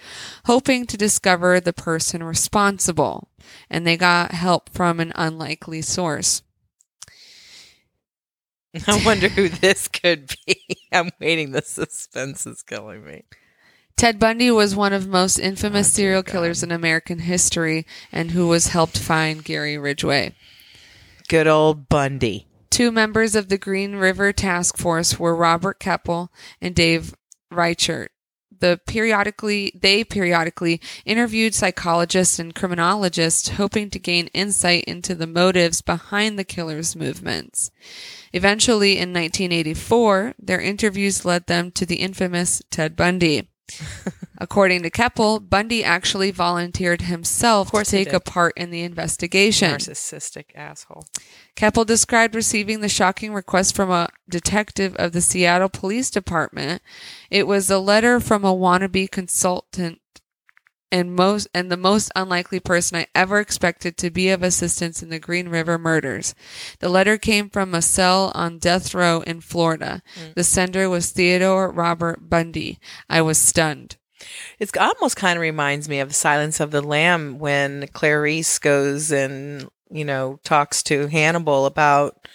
hoping 0.45 0.86
to 0.88 0.98
discover 0.98 1.62
the 1.62 1.72
person 1.72 2.24
responsible, 2.24 3.29
and 3.69 3.88
they 3.88 3.95
got 3.95 4.31
help 4.33 4.69
from 4.69 5.00
an 5.00 5.13
unlikely 5.15 5.81
source. 5.81 6.43
I 8.88 9.01
wonder 9.05 9.29
who 9.29 9.48
this 9.50 9.88
could 9.88 10.33
be. 10.45 10.60
I'm 10.91 11.10
waiting. 11.22 11.51
The 11.51 11.62
suspense 11.62 12.45
is 12.45 12.63
killing 12.63 13.05
me. 13.05 13.24
Ted 13.96 14.20
Bundy 14.20 14.52
was 14.52 14.76
one 14.76 14.94
of 14.94 15.04
the 15.04 15.10
most 15.10 15.40
infamous 15.40 15.88
Oh, 15.88 15.96
serial 15.96 16.24
killers 16.24 16.64
in 16.64 16.72
American 16.72 17.20
history 17.20 17.86
and 18.12 18.32
who 18.32 18.48
was 18.48 18.68
helped 18.68 18.98
find 18.98 19.44
Gary 19.44 19.78
Ridgway. 19.78 20.36
Good 21.30 21.48
old 21.48 21.88
Bundy. 21.90 22.48
Two 22.70 22.92
members 22.92 23.36
of 23.36 23.50
the 23.50 23.58
Green 23.58 23.96
River 23.96 24.34
Task 24.34 24.78
Force 24.78 25.20
were 25.20 25.36
Robert 25.36 25.80
Keppel 25.80 26.32
and 26.60 26.76
Dave 26.76 27.14
Reichert. 27.52 28.12
The 28.60 28.80
periodically 28.88 29.72
they 29.80 30.04
periodically 30.04 30.82
interviewed 31.06 31.54
psychologists 31.54 32.40
and 32.40 32.56
criminologists 32.56 33.50
hoping 33.50 33.90
to 33.92 34.00
gain 34.00 34.28
insight 34.28 34.86
into 34.86 35.16
the 35.16 35.28
motives 35.28 35.82
behind 35.82 36.40
the 36.40 36.44
killer's 36.44 36.96
movements. 36.96 37.72
Eventually 38.32 38.94
in 38.94 39.14
1984, 39.14 40.34
their 40.40 40.62
interviews 40.62 41.26
led 41.26 41.48
them 41.48 41.72
to 41.72 41.86
the 41.86 41.98
infamous 41.98 42.62
Ted 42.72 42.96
Bundy. 42.96 43.50
According 44.38 44.84
to 44.84 44.89
Keppel, 44.89 45.39
Bundy 45.39 45.84
actually 45.84 46.32
volunteered 46.32 47.03
himself 47.03 47.72
to 47.72 47.84
take 47.84 48.12
a 48.12 48.20
part 48.20 48.53
in 48.58 48.72
the 48.72 48.82
investigation. 48.82 49.72
Narcissistic 49.72 50.46
asshole. 50.53 51.05
Keppel 51.55 51.86
described 51.86 52.36
receiving 52.36 52.82
the 52.82 52.89
shocking 52.89 53.34
request 53.34 53.75
from 53.75 53.89
a 53.89 54.10
detective 54.29 54.96
of 54.98 55.12
the 55.13 55.22
Seattle 55.22 55.70
Police 55.70 56.10
Department. 56.10 56.82
It 57.29 57.48
was 57.48 57.70
a 57.70 57.79
letter 57.79 58.20
from 58.20 58.43
a 58.43 58.53
wannabe 58.53 59.10
consultant 59.10 60.01
and 60.94 61.16
most 61.16 61.48
and 61.56 61.72
the 61.72 61.76
most 61.76 62.12
unlikely 62.16 62.60
person 62.60 63.00
I 63.00 63.08
ever 63.16 63.40
expected 63.40 63.98
to 63.98 64.12
be 64.12 64.30
of 64.30 64.44
assistance 64.44 65.02
in 65.02 65.10
the 65.10 65.18
Green 65.18 65.50
River 65.50 65.80
murders. 65.80 66.36
The 66.80 66.88
letter 66.88 67.18
came 67.18 67.50
from 67.50 67.74
a 67.74 67.82
cell 67.82 68.32
on 68.36 68.60
death 68.60 68.94
row 68.94 69.22
in 69.22 69.42
Florida. 69.42 70.04
The 70.36 70.44
sender 70.44 70.88
was 70.90 71.10
Theodore 71.10 71.72
Robert 71.72 72.30
Bundy. 72.30 72.78
I 73.10 73.24
was 73.24 73.40
stunned. 73.40 73.98
It 74.60 74.78
almost 74.78 75.18
kind 75.18 75.36
of 75.36 75.42
reminds 75.42 75.90
me 75.90 76.00
of 76.00 76.10
the 76.10 76.14
Silence 76.14 76.60
of 76.60 76.70
the 76.70 76.82
Lamb 76.82 77.40
when 77.40 77.88
Clarice 77.88 78.60
goes 78.60 79.12
and 79.12 79.68
you 79.90 80.06
know 80.06 80.40
talks 80.44 80.84
to 80.84 81.08
Hannibal 81.08 81.66
about 81.66 82.28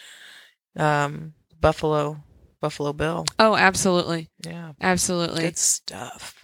um, 0.77 1.35
Buffalo 1.61 2.19
Buffalo 2.61 2.93
Bill. 2.93 3.25
Oh, 3.39 3.55
absolutely. 3.55 4.31
Yeah, 4.45 4.73
Absolutely. 4.81 5.43
good 5.43 5.59
stuff. 5.59 6.38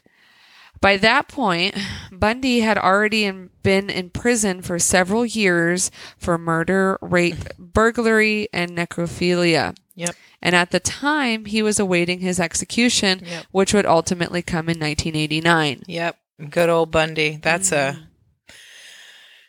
By 0.84 0.98
that 0.98 1.28
point, 1.28 1.74
Bundy 2.12 2.60
had 2.60 2.76
already 2.76 3.24
in, 3.24 3.48
been 3.62 3.88
in 3.88 4.10
prison 4.10 4.60
for 4.60 4.78
several 4.78 5.24
years 5.24 5.90
for 6.18 6.36
murder, 6.36 6.98
rape, 7.00 7.38
burglary, 7.58 8.48
and 8.52 8.72
necrophilia. 8.72 9.74
Yep. 9.94 10.14
And 10.42 10.54
at 10.54 10.72
the 10.72 10.80
time, 10.80 11.46
he 11.46 11.62
was 11.62 11.80
awaiting 11.80 12.18
his 12.20 12.38
execution, 12.38 13.22
Yep. 13.24 13.46
which 13.50 13.72
would 13.72 13.86
ultimately 13.86 14.42
come 14.42 14.68
in 14.68 14.78
1989. 14.78 15.84
Yep, 15.86 16.18
good 16.50 16.68
old 16.68 16.90
Bundy. 16.90 17.38
That's 17.40 17.70
Mm. 17.70 17.76
a 17.96 18.54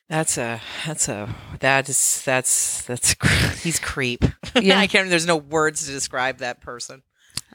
that's 0.08 0.38
a 0.38 0.62
that's 0.86 1.10
a 1.10 1.36
that 1.60 1.90
is 1.90 2.22
that's 2.24 2.84
that's 2.84 3.14
he's 3.62 3.80
creep. 3.80 4.24
Yeah. 4.62 4.80
I 4.80 4.88
can't. 4.88 5.10
There's 5.10 5.28
no 5.28 5.36
words 5.36 5.86
to 5.86 5.92
describe 5.92 6.38
that 6.38 6.62
person. 6.62 7.04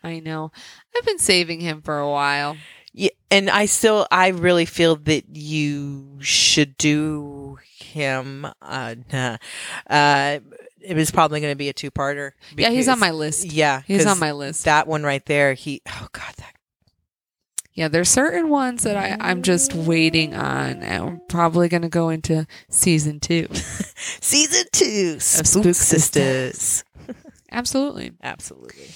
I 0.02 0.20
know. 0.20 0.52
I've 0.94 1.06
been 1.06 1.18
saving 1.18 1.60
him 1.60 1.80
for 1.80 1.98
a 1.98 2.10
while. 2.10 2.56
Yeah, 2.92 3.10
and 3.30 3.48
I 3.48 3.66
still, 3.66 4.06
I 4.10 4.28
really 4.28 4.64
feel 4.64 4.96
that 4.96 5.24
you 5.36 6.18
should 6.20 6.76
do 6.76 7.58
him. 7.78 8.46
Uh, 8.60 8.96
nah. 9.12 9.36
uh 9.88 10.40
it 10.82 10.96
was 10.96 11.10
probably 11.10 11.40
going 11.40 11.52
to 11.52 11.56
be 11.56 11.68
a 11.68 11.72
two-parter. 11.72 12.32
yeah, 12.56 12.70
he's 12.70 12.88
on 12.88 12.98
my 12.98 13.10
list. 13.10 13.44
Yeah, 13.44 13.82
he's 13.86 14.06
on 14.06 14.18
my 14.18 14.32
list. 14.32 14.64
That 14.64 14.86
one 14.86 15.02
right 15.02 15.24
there. 15.26 15.54
He. 15.54 15.82
Oh 15.86 16.08
God, 16.12 16.34
that 16.38 16.54
Yeah, 17.74 17.88
there's 17.88 18.08
certain 18.08 18.48
ones 18.48 18.84
that 18.84 18.96
I, 18.96 19.16
I'm 19.20 19.42
just 19.42 19.74
waiting 19.74 20.34
on. 20.34 20.82
I'm 20.82 21.20
probably 21.28 21.68
going 21.68 21.82
to 21.82 21.88
go 21.88 22.08
into 22.08 22.46
season 22.70 23.20
two. 23.20 23.48
season 23.54 24.64
two. 24.72 25.20
Spook, 25.20 25.46
Spook 25.46 25.74
Sisters. 25.74 26.84
Absolutely. 27.52 28.12
Absolutely. 28.22 28.86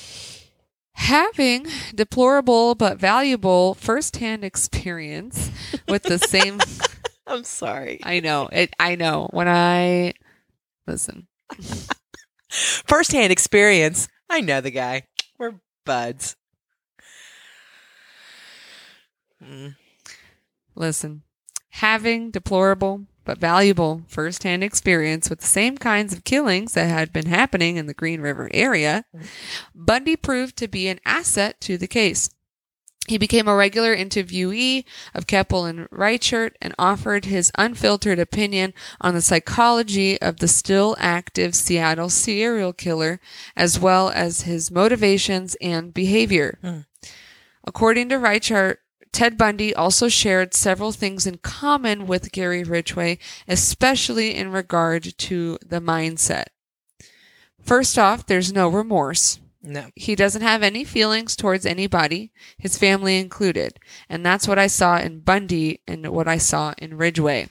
Having 0.94 1.66
deplorable 1.94 2.74
but 2.74 2.98
valuable 2.98 3.74
firsthand 3.74 4.44
experience 4.44 5.50
with 5.88 6.04
the 6.04 6.18
same 6.18 6.60
I'm 7.26 7.44
sorry. 7.44 8.00
I 8.02 8.20
know. 8.20 8.48
It 8.52 8.74
I 8.78 8.96
know. 8.96 9.28
When 9.32 9.48
I 9.48 10.14
listen. 10.86 11.26
First-hand 12.86 13.32
experience. 13.32 14.08
I 14.30 14.40
know 14.40 14.60
the 14.60 14.70
guy. 14.70 15.04
We're 15.38 15.54
buds. 15.84 16.36
Mm. 19.42 19.74
Listen. 20.76 21.22
Having 21.70 22.30
deplorable 22.30 23.06
but 23.24 23.38
valuable 23.38 24.02
firsthand 24.06 24.62
experience 24.62 25.30
with 25.30 25.40
the 25.40 25.46
same 25.46 25.78
kinds 25.78 26.12
of 26.12 26.24
killings 26.24 26.74
that 26.74 26.88
had 26.88 27.12
been 27.12 27.26
happening 27.26 27.76
in 27.76 27.86
the 27.86 27.94
Green 27.94 28.20
River 28.20 28.50
area, 28.52 29.04
Bundy 29.74 30.16
proved 30.16 30.56
to 30.58 30.68
be 30.68 30.88
an 30.88 31.00
asset 31.04 31.60
to 31.62 31.78
the 31.78 31.86
case. 31.86 32.30
He 33.06 33.18
became 33.18 33.48
a 33.48 33.54
regular 33.54 33.94
interviewee 33.94 34.84
of 35.14 35.26
Keppel 35.26 35.66
and 35.66 35.86
Reichert 35.90 36.56
and 36.62 36.74
offered 36.78 37.26
his 37.26 37.52
unfiltered 37.58 38.18
opinion 38.18 38.72
on 38.98 39.12
the 39.12 39.20
psychology 39.20 40.20
of 40.22 40.38
the 40.38 40.48
still 40.48 40.96
active 40.98 41.54
Seattle 41.54 42.08
serial 42.08 42.72
killer, 42.72 43.20
as 43.56 43.78
well 43.78 44.08
as 44.08 44.42
his 44.42 44.70
motivations 44.70 45.54
and 45.60 45.92
behavior. 45.92 46.58
Hmm. 46.62 46.78
According 47.66 48.08
to 48.08 48.18
Reichert, 48.18 48.80
Ted 49.14 49.38
Bundy 49.38 49.72
also 49.72 50.08
shared 50.08 50.54
several 50.54 50.90
things 50.90 51.24
in 51.24 51.38
common 51.38 52.08
with 52.08 52.32
Gary 52.32 52.64
Ridgway, 52.64 53.18
especially 53.46 54.34
in 54.34 54.50
regard 54.50 55.16
to 55.16 55.56
the 55.64 55.80
mindset. 55.80 56.46
First 57.62 57.96
off, 57.96 58.26
there's 58.26 58.52
no 58.52 58.68
remorse. 58.68 59.38
No. 59.62 59.86
He 59.94 60.16
doesn't 60.16 60.42
have 60.42 60.64
any 60.64 60.82
feelings 60.82 61.36
towards 61.36 61.64
anybody, 61.64 62.32
his 62.58 62.76
family 62.76 63.20
included. 63.20 63.78
And 64.08 64.26
that's 64.26 64.48
what 64.48 64.58
I 64.58 64.66
saw 64.66 64.98
in 64.98 65.20
Bundy 65.20 65.80
and 65.86 66.08
what 66.10 66.26
I 66.26 66.36
saw 66.36 66.74
in 66.76 66.96
Ridgway. 66.96 67.48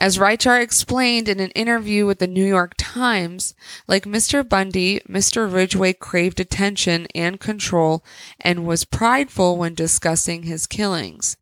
As 0.00 0.18
Reichert 0.18 0.62
explained 0.62 1.28
in 1.28 1.40
an 1.40 1.50
interview 1.50 2.06
with 2.06 2.20
the 2.20 2.26
New 2.26 2.46
York 2.46 2.72
Times, 2.78 3.54
like 3.86 4.04
Mr. 4.04 4.48
Bundy, 4.48 5.00
Mr. 5.00 5.52
Ridgway 5.52 5.92
craved 5.92 6.40
attention 6.40 7.06
and 7.14 7.38
control 7.38 8.02
and 8.40 8.64
was 8.64 8.86
prideful 8.86 9.58
when 9.58 9.74
discussing 9.74 10.44
his 10.44 10.66
killings. 10.66 11.36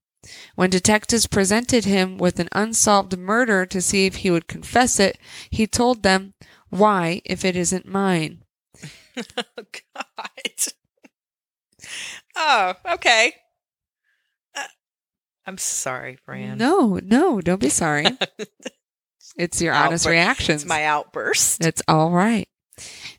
When 0.56 0.70
detectives 0.70 1.28
presented 1.28 1.84
him 1.84 2.18
with 2.18 2.40
an 2.40 2.48
unsolved 2.50 3.16
murder 3.16 3.64
to 3.64 3.80
see 3.80 4.06
if 4.06 4.16
he 4.16 4.30
would 4.32 4.48
confess 4.48 4.98
it, 4.98 5.20
he 5.50 5.68
told 5.68 6.02
them, 6.02 6.34
Why, 6.68 7.22
if 7.24 7.44
it 7.44 7.54
isn't 7.54 7.86
mine? 7.86 8.42
Oh 9.16 9.64
God. 9.72 10.04
Oh, 12.36 12.74
okay. 12.94 13.34
I'm 15.48 15.56
sorry, 15.56 16.16
Fran. 16.26 16.58
No, 16.58 17.00
no, 17.02 17.40
don't 17.40 17.58
be 17.58 17.70
sorry. 17.70 18.04
it's 19.38 19.62
your 19.62 19.72
honest 19.72 20.04
Outburst. 20.04 20.06
reactions. 20.06 20.62
It's 20.62 20.68
my 20.68 20.84
outburst. 20.84 21.64
It's 21.64 21.80
all 21.88 22.10
right. 22.10 22.46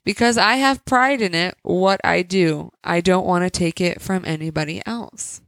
Because 0.06 0.38
I 0.38 0.58
have 0.58 0.86
pride 0.86 1.24
in 1.24 1.34
it, 1.34 1.58
what 1.64 2.00
I 2.04 2.22
do. 2.22 2.70
I 2.84 3.02
don't 3.02 3.26
want 3.26 3.46
to 3.46 3.50
take 3.50 3.82
it 3.82 4.00
from 4.00 4.26
anybody 4.26 4.80
else. 4.86 5.42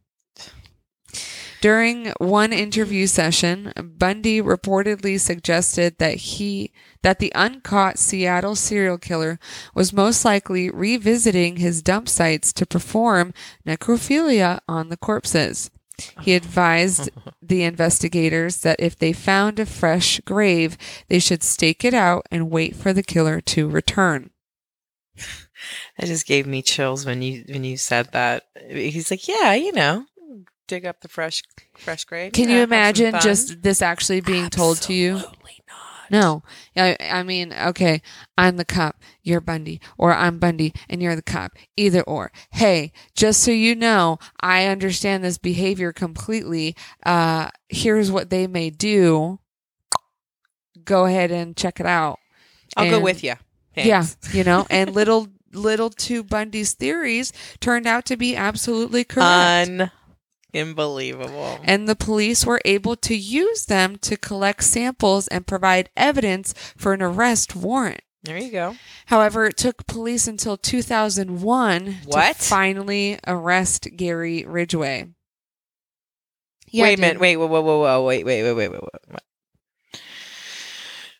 During 1.61 2.13
one 2.17 2.51
interview 2.51 3.05
session, 3.05 3.71
Bundy 3.77 4.41
reportedly 4.41 5.19
suggested 5.19 5.99
that 5.99 6.15
he 6.15 6.71
that 7.03 7.19
the 7.19 7.31
uncaught 7.35 7.99
Seattle 7.99 8.55
serial 8.55 8.97
killer 8.97 9.37
was 9.75 9.93
most 9.93 10.25
likely 10.25 10.71
revisiting 10.71 11.57
his 11.57 11.83
dump 11.83 12.09
sites 12.09 12.51
to 12.53 12.65
perform 12.65 13.35
necrophilia 13.67 14.61
on 14.67 14.89
the 14.89 14.97
corpses. 14.97 15.69
He 16.21 16.33
advised 16.33 17.09
the 17.41 17.63
investigators 17.63 18.57
that 18.59 18.79
if 18.79 18.97
they 18.97 19.13
found 19.13 19.59
a 19.59 19.65
fresh 19.65 20.19
grave, 20.21 20.77
they 21.07 21.19
should 21.19 21.43
stake 21.43 21.83
it 21.83 21.93
out 21.93 22.25
and 22.31 22.51
wait 22.51 22.75
for 22.75 22.93
the 22.93 23.03
killer 23.03 23.41
to 23.41 23.69
return. 23.69 24.31
That 25.99 26.07
just 26.07 26.25
gave 26.25 26.47
me 26.47 26.63
chills 26.63 27.05
when 27.05 27.21
you 27.21 27.45
when 27.47 27.63
you 27.63 27.77
said 27.77 28.13
that. 28.13 28.45
He's 28.67 29.11
like, 29.11 29.27
yeah, 29.27 29.53
you 29.53 29.71
know, 29.71 30.05
dig 30.67 30.85
up 30.85 31.01
the 31.01 31.07
fresh 31.07 31.43
fresh 31.75 32.05
grave. 32.05 32.31
Can 32.31 32.49
yeah, 32.49 32.57
you 32.57 32.63
imagine 32.63 33.13
just 33.21 33.61
this 33.61 33.81
actually 33.81 34.21
being 34.21 34.49
told 34.49 34.81
to 34.83 34.93
you? 34.93 35.21
No. 36.11 36.43
I, 36.75 36.97
I 36.99 37.23
mean, 37.23 37.53
okay, 37.53 38.01
I'm 38.37 38.57
the 38.57 38.65
cop, 38.65 38.97
you're 39.23 39.39
Bundy, 39.39 39.79
or 39.97 40.13
I'm 40.13 40.39
Bundy 40.39 40.73
and 40.89 41.01
you're 41.01 41.15
the 41.15 41.21
cop. 41.21 41.53
Either 41.77 42.01
or. 42.01 42.33
Hey, 42.51 42.91
just 43.15 43.41
so 43.41 43.51
you 43.51 43.75
know, 43.75 44.19
I 44.41 44.65
understand 44.65 45.23
this 45.23 45.37
behavior 45.37 45.93
completely. 45.93 46.75
Uh, 47.05 47.49
here's 47.69 48.11
what 48.11 48.29
they 48.29 48.45
may 48.45 48.69
do. 48.69 49.39
Go 50.83 51.05
ahead 51.05 51.31
and 51.31 51.55
check 51.55 51.79
it 51.79 51.85
out. 51.85 52.19
I'll 52.75 52.89
go 52.89 52.99
with 52.99 53.23
you. 53.23 53.35
Yeah, 53.75 54.05
you 54.33 54.43
know, 54.43 54.67
and 54.69 54.91
little 54.93 55.29
little 55.53 55.89
two 55.89 56.23
Bundy's 56.23 56.73
theories 56.73 57.31
turned 57.61 57.87
out 57.87 58.05
to 58.05 58.17
be 58.17 58.35
absolutely 58.35 59.03
correct. 59.05 59.91
Unbelievable. 60.53 61.59
and 61.63 61.87
the 61.87 61.95
police 61.95 62.45
were 62.45 62.61
able 62.65 62.95
to 62.97 63.15
use 63.15 63.65
them 63.65 63.97
to 63.99 64.17
collect 64.17 64.63
samples 64.63 65.27
and 65.29 65.47
provide 65.47 65.89
evidence 65.95 66.53
for 66.77 66.93
an 66.93 67.01
arrest 67.01 67.55
warrant. 67.55 68.01
There 68.23 68.37
you 68.37 68.51
go. 68.51 68.75
However, 69.07 69.45
it 69.45 69.57
took 69.57 69.87
police 69.87 70.27
until 70.27 70.55
2001 70.57 71.97
What? 72.05 72.35
to 72.37 72.41
finally 72.43 73.17
arrest 73.25 73.87
Gary 73.95 74.45
Ridgway. 74.45 75.09
Yeah, 76.69 76.83
wait 76.83 76.97
a 76.99 77.01
minute. 77.01 77.19
Wait, 77.19 77.35
whoa, 77.37 77.47
whoa, 77.47 77.61
whoa, 77.61 77.79
whoa. 77.79 78.05
Wait, 78.05 78.25
wait, 78.25 78.43
wait, 78.43 78.53
wait, 78.53 78.71
wait, 78.71 78.81
wait. 79.09 80.01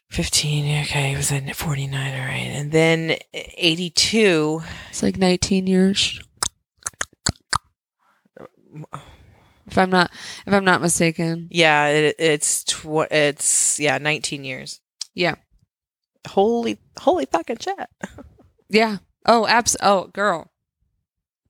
15. 0.10 0.82
Okay, 0.84 1.10
he 1.10 1.16
was 1.16 1.32
in 1.32 1.52
49. 1.54 2.20
All 2.20 2.26
right. 2.26 2.36
And 2.36 2.72
then 2.72 3.12
uh, 3.12 3.16
82. 3.34 4.62
It's 4.90 5.02
like 5.04 5.18
19 5.18 5.68
years. 5.68 6.22
If 9.72 9.78
I'm 9.78 9.90
not 9.90 10.12
if 10.46 10.54
I'm 10.54 10.66
not 10.66 10.82
mistaken. 10.82 11.48
Yeah, 11.50 11.88
it, 11.88 12.16
it's, 12.20 12.64
tw- 12.66 13.10
it's, 13.10 13.80
yeah, 13.80 13.98
19 13.98 14.44
years. 14.44 14.82
Yeah. 15.16 15.36
Holy, 16.28 16.78
holy 17.00 17.26
fucking 17.26 17.58
shit. 17.60 17.78
Yeah. 18.74 19.00
Oh, 19.26 19.46
abs 19.48 19.76
oh, 19.84 20.08
girl. 20.14 20.50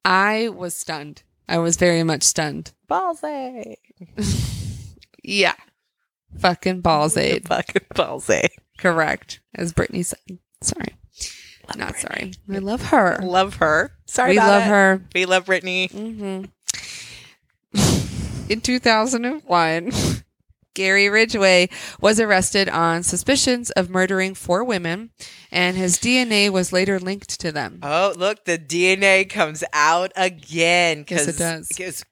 I 0.03 0.49
was 0.49 0.73
stunned. 0.73 1.21
I 1.47 1.59
was 1.59 1.77
very 1.77 2.01
much 2.01 2.23
stunned. 2.23 2.71
Ballsy. 2.89 3.75
Yeah. 5.23 5.53
Fucking 6.39 6.81
balls 6.81 7.15
aid. 7.17 7.47
Fucking 7.47 7.85
ballsy. 7.93 8.47
Correct. 8.79 9.39
As 9.53 9.71
Brittany 9.73 10.01
said. 10.01 10.17
Sorry. 10.61 10.95
Love 11.67 11.77
Not 11.77 11.93
Britney. 11.93 11.99
sorry. 12.01 12.33
I 12.51 12.57
love 12.57 12.81
her. 12.87 13.19
Love 13.21 13.55
her. 13.57 13.91
Sorry 14.07 14.31
we 14.31 14.37
about 14.37 14.47
love 14.47 14.63
it. 14.63 14.67
her. 14.69 15.01
We 15.13 15.25
love 15.25 15.45
Brittany. 15.45 15.87
hmm 15.91 16.45
In 18.51 18.59
2001, 18.59 19.91
Gary 20.73 21.07
Ridgway 21.09 21.69
was 22.01 22.19
arrested 22.19 22.67
on 22.67 23.01
suspicions 23.03 23.71
of 23.71 23.89
murdering 23.89 24.33
four 24.35 24.61
women, 24.65 25.11
and 25.53 25.77
his 25.77 25.97
DNA 25.97 26.49
was 26.49 26.73
later 26.73 26.99
linked 26.99 27.39
to 27.39 27.53
them. 27.53 27.79
Oh, 27.81 28.13
look, 28.17 28.43
the 28.43 28.57
DNA 28.57 29.29
comes 29.29 29.63
out 29.71 30.11
again. 30.17 31.05
Yes, 31.09 31.27
it 31.29 31.37
does. 31.37 31.69
'cause- 31.69 32.03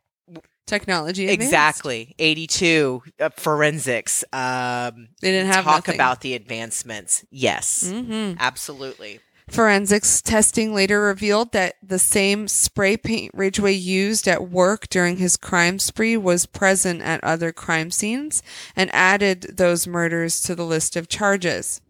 Technology. 0.65 1.23
advanced. 1.27 1.43
exactly. 1.47 2.15
82, 2.19 3.01
uh, 3.19 3.29
forensics. 3.35 4.23
Um, 4.31 5.09
They 5.19 5.31
didn't 5.31 5.47
have 5.47 5.65
talk 5.65 5.87
nothing. 5.87 5.95
about 5.95 6.21
the 6.21 6.35
advancements. 6.35 7.25
Yes, 7.31 7.83
Mhm. 7.85 8.37
absolutely. 8.39 9.19
Forensics 9.49 10.21
testing 10.21 10.75
later 10.75 11.01
revealed 11.01 11.51
that 11.53 11.75
the 11.81 11.97
same 11.97 12.47
spray 12.47 12.95
paint 12.97 13.31
Ridgway 13.33 13.73
used 13.73 14.27
at 14.27 14.49
work 14.49 14.87
during 14.89 15.17
his 15.17 15.37
crime 15.37 15.79
spree 15.79 16.15
was 16.15 16.45
present 16.45 17.01
at 17.01 17.23
other 17.23 17.51
crime 17.51 17.89
scenes 17.89 18.43
and 18.75 18.93
added 18.93 19.57
those 19.57 19.87
murders 19.87 20.41
to 20.41 20.55
the 20.55 20.65
list 20.65 20.95
of 20.95 21.09
charges. 21.09 21.81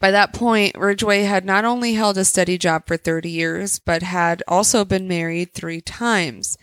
By 0.00 0.10
that 0.10 0.32
point, 0.32 0.76
Ridgway 0.76 1.22
had 1.22 1.44
not 1.44 1.64
only 1.64 1.94
held 1.94 2.18
a 2.18 2.24
steady 2.24 2.58
job 2.58 2.86
for 2.86 2.96
30 2.96 3.30
years, 3.30 3.78
but 3.78 4.02
had 4.02 4.42
also 4.48 4.84
been 4.84 5.08
married 5.08 5.52
three 5.52 5.80
times. 5.80 6.58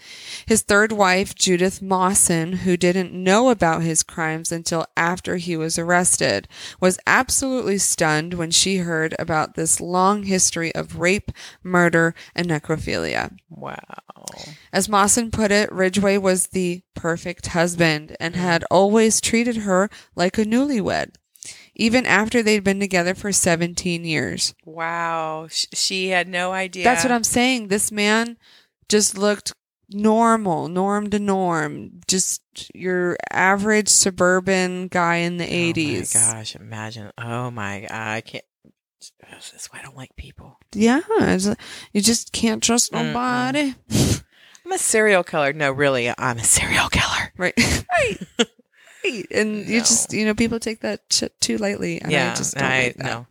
His 0.45 0.61
third 0.61 0.91
wife, 0.91 1.35
Judith 1.35 1.81
Mawson, 1.81 2.53
who 2.53 2.77
didn't 2.77 3.13
know 3.13 3.49
about 3.49 3.81
his 3.81 4.03
crimes 4.03 4.51
until 4.51 4.85
after 4.97 5.37
he 5.37 5.55
was 5.55 5.79
arrested, 5.79 6.47
was 6.79 6.99
absolutely 7.07 7.77
stunned 7.77 8.33
when 8.33 8.51
she 8.51 8.77
heard 8.77 9.15
about 9.17 9.55
this 9.55 9.79
long 9.79 10.23
history 10.23 10.73
of 10.75 10.99
rape, 10.99 11.31
murder, 11.63 12.13
and 12.35 12.47
necrophilia. 12.47 13.35
Wow. 13.49 13.79
As 14.71 14.89
Mawson 14.89 15.31
put 15.31 15.51
it, 15.51 15.71
Ridgway 15.71 16.17
was 16.17 16.47
the 16.47 16.83
perfect 16.93 17.47
husband 17.47 18.15
and 18.19 18.35
mm. 18.35 18.37
had 18.37 18.63
always 18.69 19.21
treated 19.21 19.57
her 19.57 19.89
like 20.15 20.37
a 20.37 20.45
newlywed, 20.45 21.15
even 21.79 22.05
after 22.05 22.43
they'd 22.43 22.63
been 22.63 22.79
together 22.79 23.15
for 23.15 23.31
17 23.31 24.03
years. 24.03 24.53
Wow. 24.65 25.47
She 25.49 26.09
had 26.09 26.27
no 26.27 26.51
idea. 26.51 26.83
That's 26.83 27.03
what 27.03 27.11
I'm 27.11 27.23
saying. 27.23 27.69
This 27.69 27.91
man 27.91 28.37
just 28.89 29.17
looked 29.17 29.53
normal, 29.89 30.67
norm 30.67 31.09
to 31.09 31.19
norm, 31.19 32.01
just 32.07 32.41
your 32.75 33.15
average 33.31 33.87
suburban 33.87 34.89
guy 34.89 35.17
in 35.17 35.37
the 35.37 35.45
80s. 35.47 36.15
Oh 36.15 36.19
my 36.19 36.33
gosh! 36.33 36.55
Imagine. 36.55 37.11
Oh 37.17 37.49
my. 37.49 37.87
I 37.89 38.21
can't. 38.21 38.43
That's 39.31 39.71
why 39.71 39.79
I 39.79 39.83
don't 39.83 39.95
like 39.95 40.15
people. 40.17 40.59
Yeah, 40.73 40.99
you 41.93 42.01
just 42.01 42.33
can't 42.33 42.61
trust 42.61 42.91
Mm-mm. 42.91 43.13
nobody. 43.13 43.75
I'm 44.65 44.71
a 44.73 44.77
serial 44.77 45.23
killer. 45.23 45.53
No, 45.53 45.71
really, 45.71 46.13
I'm 46.17 46.37
a 46.37 46.43
serial 46.43 46.89
killer. 46.89 47.31
Right. 47.37 47.53
right. 47.89 48.17
Right. 49.03 49.25
And 49.31 49.65
you 49.67 49.79
just, 49.79 50.13
you 50.13 50.25
know, 50.25 50.33
people 50.33 50.59
take 50.59 50.81
that 50.81 51.01
shit 51.09 51.39
too 51.39 51.57
lightly. 51.57 52.01
And 52.01 52.11
yeah, 52.11 52.31
I 52.31 52.35
just 52.35 52.55
don't 52.55 52.63
I 52.63 52.83
like 52.83 52.95
that. 52.97 53.05
know. 53.05 53.27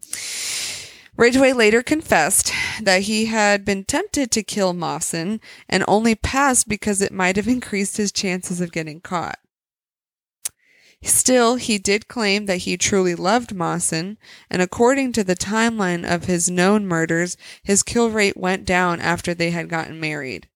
Ridgway 1.16 1.52
later 1.52 1.82
confessed 1.82 2.52
that 2.80 3.02
he 3.02 3.26
had 3.26 3.64
been 3.64 3.84
tempted 3.84 4.30
to 4.30 4.42
kill 4.44 4.72
Mawson 4.72 5.40
and 5.68 5.84
only 5.88 6.14
passed 6.14 6.68
because 6.68 7.02
it 7.02 7.12
might 7.12 7.36
have 7.36 7.48
increased 7.58 7.96
his 7.96 8.12
chances 8.12 8.60
of 8.60 8.72
getting 8.72 9.00
caught. 9.00 9.38
Still, 11.02 11.56
he 11.56 11.78
did 11.78 12.08
claim 12.08 12.46
that 12.46 12.58
he 12.58 12.76
truly 12.76 13.14
loved 13.14 13.54
Mawson, 13.54 14.18
and 14.50 14.60
according 14.60 15.12
to 15.12 15.22
the 15.22 15.36
timeline 15.36 16.04
of 16.08 16.24
his 16.24 16.50
known 16.50 16.86
murders, 16.86 17.36
his 17.62 17.84
kill 17.84 18.10
rate 18.10 18.36
went 18.36 18.64
down 18.64 19.00
after 19.00 19.32
they 19.32 19.50
had 19.50 19.68
gotten 19.68 20.00
married. 20.00 20.48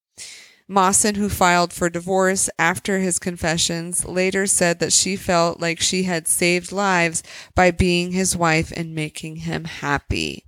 Mawson, 0.73 1.15
who 1.17 1.29
filed 1.29 1.73
for 1.73 1.89
divorce 1.91 2.49
after 2.59 2.99
his 2.99 3.19
confessions, 3.19 4.05
later 4.05 4.47
said 4.47 4.79
that 4.81 4.93
she 4.93 5.17
felt 5.17 5.61
like 5.61 5.81
she 5.81 6.05
had 6.05 6.27
saved 6.27 6.73
lives 6.73 7.23
by 7.55 7.71
being 7.71 8.13
his 8.13 8.37
wife 8.37 8.73
and 8.77 8.95
making 8.95 9.37
him 9.37 9.65
happy. 9.65 10.47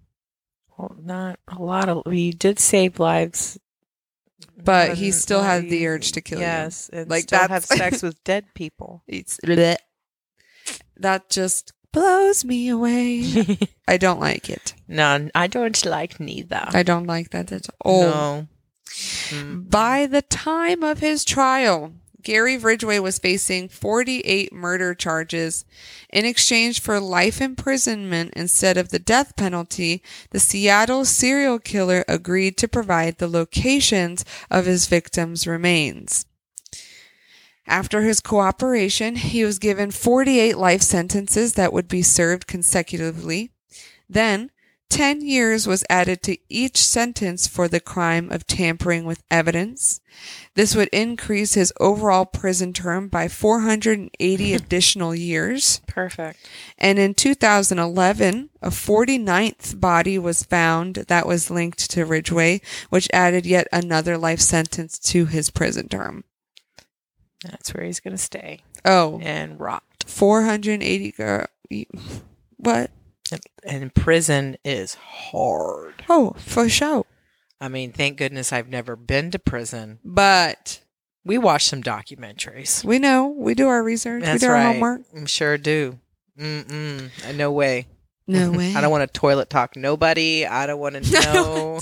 Well, 0.76 0.96
not 1.00 1.38
a 1.48 1.62
lot 1.62 1.88
of. 1.88 2.02
We 2.06 2.32
did 2.32 2.58
save 2.58 2.98
lives, 2.98 3.58
But 4.56 4.96
he 4.98 5.10
still 5.12 5.42
had 5.42 5.68
the 5.70 5.86
urge 5.86 6.12
to 6.12 6.20
kill 6.20 6.38
you. 6.38 6.44
yes, 6.46 6.90
Like, 6.92 7.24
still 7.24 7.46
have 7.48 7.64
sex 7.64 8.02
with 8.06 8.22
dead 8.24 8.46
people. 8.54 9.02
It's 9.06 9.38
bleh. 9.44 9.76
that 10.96 11.28
just 11.30 11.72
blows 11.92 12.44
me 12.44 12.68
away. 12.68 13.58
I 13.88 13.98
don't 13.98 14.18
like 14.18 14.50
it. 14.50 14.74
None. 14.88 15.30
I 15.34 15.46
don't 15.46 15.84
like 15.84 16.18
neither. 16.18 16.64
I 16.68 16.82
don't 16.82 17.06
like 17.06 17.30
that 17.30 17.52
at 17.52 17.66
all. 17.84 18.02
No. 18.02 18.48
By 19.32 20.06
the 20.06 20.22
time 20.22 20.82
of 20.82 21.00
his 21.00 21.24
trial, 21.24 21.92
Gary 22.24 22.56
Ridgway 22.56 22.98
was 22.98 23.18
facing 23.18 23.68
48 23.68 24.52
murder 24.52 24.94
charges. 24.94 25.64
In 26.10 26.24
exchange 26.24 26.80
for 26.80 26.98
life 26.98 27.40
imprisonment 27.40 28.32
instead 28.34 28.76
of 28.78 28.88
the 28.88 28.98
death 28.98 29.36
penalty, 29.36 30.02
the 30.30 30.40
Seattle 30.40 31.04
serial 31.04 31.58
killer 31.58 32.04
agreed 32.08 32.56
to 32.58 32.68
provide 32.68 33.18
the 33.18 33.28
locations 33.28 34.24
of 34.50 34.64
his 34.64 34.86
victims' 34.86 35.46
remains. 35.46 36.24
After 37.66 38.02
his 38.02 38.20
cooperation, 38.20 39.16
he 39.16 39.44
was 39.44 39.58
given 39.58 39.90
48 39.90 40.56
life 40.56 40.82
sentences 40.82 41.54
that 41.54 41.72
would 41.72 41.88
be 41.88 42.02
served 42.02 42.46
consecutively. 42.46 43.50
Then, 44.08 44.50
10 44.94 45.22
years 45.26 45.66
was 45.66 45.84
added 45.90 46.22
to 46.22 46.38
each 46.48 46.76
sentence 46.78 47.48
for 47.48 47.66
the 47.66 47.80
crime 47.80 48.30
of 48.30 48.46
tampering 48.46 49.04
with 49.04 49.24
evidence. 49.28 50.00
This 50.54 50.76
would 50.76 50.88
increase 50.90 51.54
his 51.54 51.72
overall 51.80 52.24
prison 52.24 52.72
term 52.72 53.08
by 53.08 53.26
480 53.26 54.54
additional 54.54 55.12
years. 55.12 55.80
Perfect. 55.88 56.48
And 56.78 57.00
in 57.00 57.14
2011, 57.14 58.50
a 58.62 58.68
49th 58.70 59.80
body 59.80 60.16
was 60.16 60.44
found 60.44 60.94
that 60.94 61.26
was 61.26 61.50
linked 61.50 61.90
to 61.90 62.04
Ridgway, 62.04 62.60
which 62.90 63.08
added 63.12 63.44
yet 63.46 63.66
another 63.72 64.16
life 64.16 64.40
sentence 64.40 64.96
to 65.00 65.26
his 65.26 65.50
prison 65.50 65.88
term. 65.88 66.22
That's 67.42 67.74
where 67.74 67.84
he's 67.84 67.98
gonna 67.98 68.16
stay 68.16 68.60
Oh, 68.84 69.18
and 69.22 69.58
rot. 69.58 69.82
480 70.06 71.10
girl. 71.10 71.46
Uh, 71.72 71.76
what? 72.58 72.90
And, 73.66 73.94
prison 73.94 74.56
is 74.64 74.94
hard. 74.96 76.04
Oh, 76.08 76.34
for 76.38 76.68
sure. 76.68 77.06
I 77.60 77.68
mean, 77.68 77.92
thank 77.92 78.18
goodness 78.18 78.52
I've 78.52 78.68
never 78.68 78.96
been 78.96 79.30
to 79.30 79.38
prison. 79.38 79.98
But 80.04 80.80
We 81.24 81.38
watch 81.38 81.64
some 81.64 81.82
documentaries. 81.82 82.84
we 82.84 82.98
know, 82.98 83.28
we 83.28 83.54
do 83.54 83.68
our 83.68 83.82
research, 83.82 84.22
That's 84.24 84.42
we 84.42 84.46
do 84.46 84.50
our 84.52 84.58
right. 84.58 84.72
homework. 84.74 85.02
I'm 85.16 85.26
sure 85.26 85.56
do. 85.56 85.98
Mm-mm. 86.38 87.10
Uh, 87.26 87.32
No 87.32 87.50
way. 87.52 87.86
No 88.26 88.50
way. 88.50 88.74
I 88.76 88.80
don't 88.80 88.90
want 88.90 89.10
to 89.10 89.18
toilet 89.20 89.48
talk 89.50 89.76
nobody. 89.76 90.44
I 90.46 90.66
don't 90.66 90.78
want 90.80 91.02
to 91.02 91.10
know. 91.32 91.80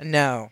no. 0.00 0.48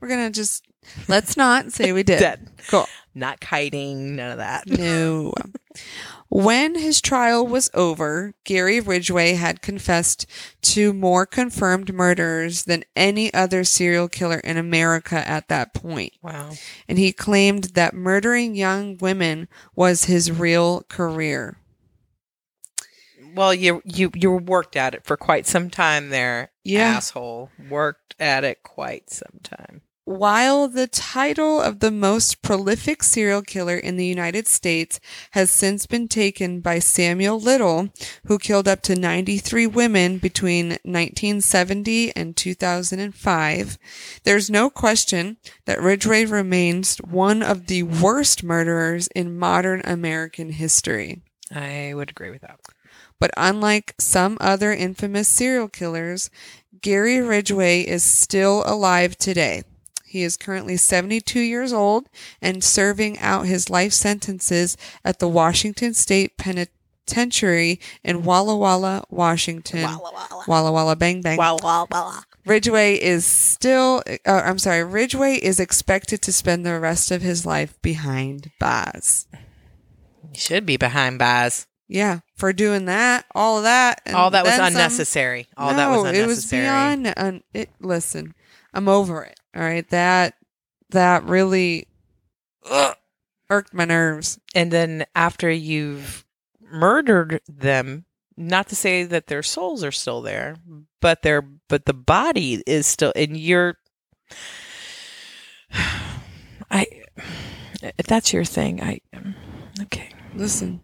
We're 0.00 0.08
gonna 0.08 0.30
just 0.30 0.64
let's 1.08 1.36
not 1.36 1.70
say 1.72 1.92
we 1.92 2.02
did. 2.02 2.18
Dead. 2.20 2.50
Cool. 2.68 2.86
Not 3.14 3.40
kiting. 3.40 4.16
None 4.16 4.32
of 4.32 4.38
that. 4.38 4.66
No. 4.68 5.32
When 6.34 6.76
his 6.76 7.02
trial 7.02 7.46
was 7.46 7.68
over, 7.74 8.32
Gary 8.44 8.80
Ridgway 8.80 9.34
had 9.34 9.60
confessed 9.60 10.24
to 10.62 10.94
more 10.94 11.26
confirmed 11.26 11.92
murders 11.92 12.64
than 12.64 12.84
any 12.96 13.32
other 13.34 13.64
serial 13.64 14.08
killer 14.08 14.38
in 14.38 14.56
America 14.56 15.28
at 15.28 15.48
that 15.48 15.74
point. 15.74 16.14
Wow. 16.22 16.52
And 16.88 16.96
he 16.96 17.12
claimed 17.12 17.64
that 17.74 17.92
murdering 17.92 18.54
young 18.54 18.96
women 18.96 19.46
was 19.76 20.04
his 20.04 20.32
real 20.32 20.84
career. 20.88 21.58
Well, 23.34 23.52
you 23.52 23.82
you 23.84 24.10
you 24.14 24.32
worked 24.32 24.74
at 24.74 24.94
it 24.94 25.04
for 25.04 25.18
quite 25.18 25.46
some 25.46 25.68
time 25.68 26.08
there. 26.08 26.50
Yeah. 26.64 26.96
Asshole. 26.96 27.50
Worked 27.68 28.14
at 28.18 28.42
it 28.42 28.62
quite 28.62 29.10
some 29.10 29.40
time. 29.42 29.82
While 30.04 30.66
the 30.66 30.88
title 30.88 31.60
of 31.60 31.78
the 31.78 31.92
most 31.92 32.42
prolific 32.42 33.04
serial 33.04 33.40
killer 33.40 33.76
in 33.76 33.96
the 33.96 34.04
United 34.04 34.48
States 34.48 34.98
has 35.30 35.48
since 35.48 35.86
been 35.86 36.08
taken 36.08 36.60
by 36.60 36.80
Samuel 36.80 37.38
Little, 37.38 37.88
who 38.26 38.40
killed 38.40 38.66
up 38.66 38.82
to 38.82 38.96
93 38.96 39.68
women 39.68 40.18
between 40.18 40.70
1970 40.82 42.16
and 42.16 42.36
2005, 42.36 43.78
there's 44.24 44.50
no 44.50 44.68
question 44.68 45.36
that 45.66 45.80
Ridgway 45.80 46.24
remains 46.24 46.96
one 46.98 47.40
of 47.40 47.68
the 47.68 47.84
worst 47.84 48.42
murderers 48.42 49.06
in 49.14 49.38
modern 49.38 49.82
American 49.84 50.50
history. 50.50 51.22
I 51.54 51.92
would 51.94 52.10
agree 52.10 52.30
with 52.30 52.40
that. 52.40 52.58
But 53.20 53.30
unlike 53.36 53.94
some 54.00 54.36
other 54.40 54.72
infamous 54.72 55.28
serial 55.28 55.68
killers, 55.68 56.28
Gary 56.80 57.20
Ridgway 57.20 57.82
is 57.82 58.02
still 58.02 58.64
alive 58.66 59.16
today. 59.16 59.62
He 60.12 60.24
is 60.24 60.36
currently 60.36 60.76
72 60.76 61.40
years 61.40 61.72
old 61.72 62.10
and 62.42 62.62
serving 62.62 63.18
out 63.20 63.46
his 63.46 63.70
life 63.70 63.94
sentences 63.94 64.76
at 65.06 65.20
the 65.20 65.26
Washington 65.26 65.94
State 65.94 66.36
Penitentiary 66.36 67.80
in 68.04 68.22
Walla 68.22 68.54
Walla, 68.54 69.04
Washington. 69.08 69.84
Walla 69.84 70.12
Walla 70.12 70.44
Walla 70.46 70.70
Walla 70.72 70.96
Bang 70.96 71.22
Bang. 71.22 71.38
Wow, 71.38 71.56
wow, 71.62 71.86
wow. 71.90 72.18
Ridgway 72.44 72.96
is 72.96 73.24
still, 73.24 74.02
uh, 74.26 74.42
I'm 74.44 74.58
sorry, 74.58 74.84
Ridgway 74.84 75.36
is 75.36 75.58
expected 75.58 76.20
to 76.22 76.32
spend 76.32 76.66
the 76.66 76.78
rest 76.78 77.10
of 77.10 77.22
his 77.22 77.46
life 77.46 77.80
behind 77.80 78.50
bars. 78.60 79.26
You 80.24 80.38
should 80.38 80.66
be 80.66 80.76
behind 80.76 81.18
bars. 81.18 81.66
Yeah, 81.88 82.20
for 82.36 82.52
doing 82.52 82.84
that, 82.84 83.24
all 83.34 83.56
of 83.56 83.62
that, 83.64 84.02
and 84.04 84.14
All 84.14 84.28
that 84.30 84.44
was 84.44 84.50
then 84.52 84.58
some. 84.58 84.66
unnecessary. 84.68 85.46
All 85.56 85.72
that 85.72 85.88
was 85.88 86.02
No, 86.02 86.08
unnecessary. 86.10 86.22
It 86.24 86.26
was 86.26 86.46
beyond. 86.50 87.14
Un- 87.16 87.42
it, 87.54 87.70
listen, 87.80 88.34
I'm 88.74 88.88
over 88.88 89.22
it. 89.24 89.38
All 89.54 89.62
right, 89.62 89.88
that 89.90 90.34
that 90.90 91.24
really 91.24 91.86
ugh, 92.68 92.96
irked 93.50 93.74
my 93.74 93.84
nerves. 93.84 94.38
and 94.54 94.70
then 94.70 95.04
after 95.14 95.50
you've 95.50 96.24
murdered 96.60 97.40
them 97.48 98.04
not 98.36 98.68
to 98.68 98.76
say 98.76 99.04
that 99.04 99.26
their 99.26 99.42
souls 99.42 99.84
are 99.84 99.92
still 99.92 100.22
there 100.22 100.56
but 101.00 101.20
their 101.22 101.42
but 101.68 101.84
the 101.84 101.92
body 101.92 102.62
is 102.66 102.86
still 102.86 103.12
and 103.14 103.36
you're 103.36 103.76
i 106.70 106.86
if 107.82 108.06
that's 108.06 108.32
your 108.32 108.44
thing 108.44 108.82
i 108.82 108.98
okay 109.82 110.08
Listen. 110.34 110.80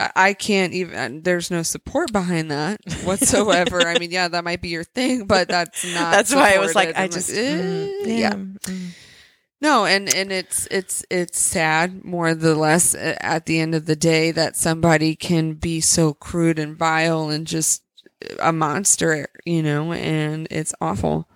I, 0.00 0.10
I 0.16 0.32
can't 0.34 0.72
even. 0.72 1.22
There's 1.22 1.50
no 1.50 1.62
support 1.62 2.12
behind 2.12 2.50
that 2.50 2.80
whatsoever. 3.04 3.86
I 3.86 3.98
mean, 3.98 4.10
yeah, 4.10 4.28
that 4.28 4.44
might 4.44 4.62
be 4.62 4.68
your 4.68 4.84
thing, 4.84 5.26
but 5.26 5.48
that's 5.48 5.84
not. 5.94 6.10
that's 6.12 6.34
why 6.34 6.54
i 6.54 6.58
was 6.58 6.74
like 6.74 6.88
supported. 6.88 7.00
i 7.00 7.04
I'm 7.04 7.10
just 7.10 7.30
eh, 7.30 7.60
mm, 7.62 8.18
yeah. 8.18 8.32
mm. 8.34 8.90
No, 9.60 9.84
and 9.84 10.12
and 10.14 10.32
it's 10.32 10.66
it's 10.70 11.04
it's 11.10 11.38
sad 11.38 12.04
more 12.04 12.34
the 12.34 12.54
less 12.54 12.94
uh, 12.94 13.16
at 13.20 13.46
the 13.46 13.60
end 13.60 13.74
of 13.74 13.86
the 13.86 13.96
day 13.96 14.30
that 14.30 14.56
somebody 14.56 15.14
can 15.14 15.54
be 15.54 15.80
so 15.80 16.14
crude 16.14 16.58
and 16.58 16.76
vile 16.76 17.28
and 17.28 17.46
just 17.46 17.82
a 18.40 18.52
monster, 18.52 19.28
you 19.44 19.62
know, 19.62 19.92
and 19.92 20.48
it's 20.50 20.74
awful. 20.80 21.28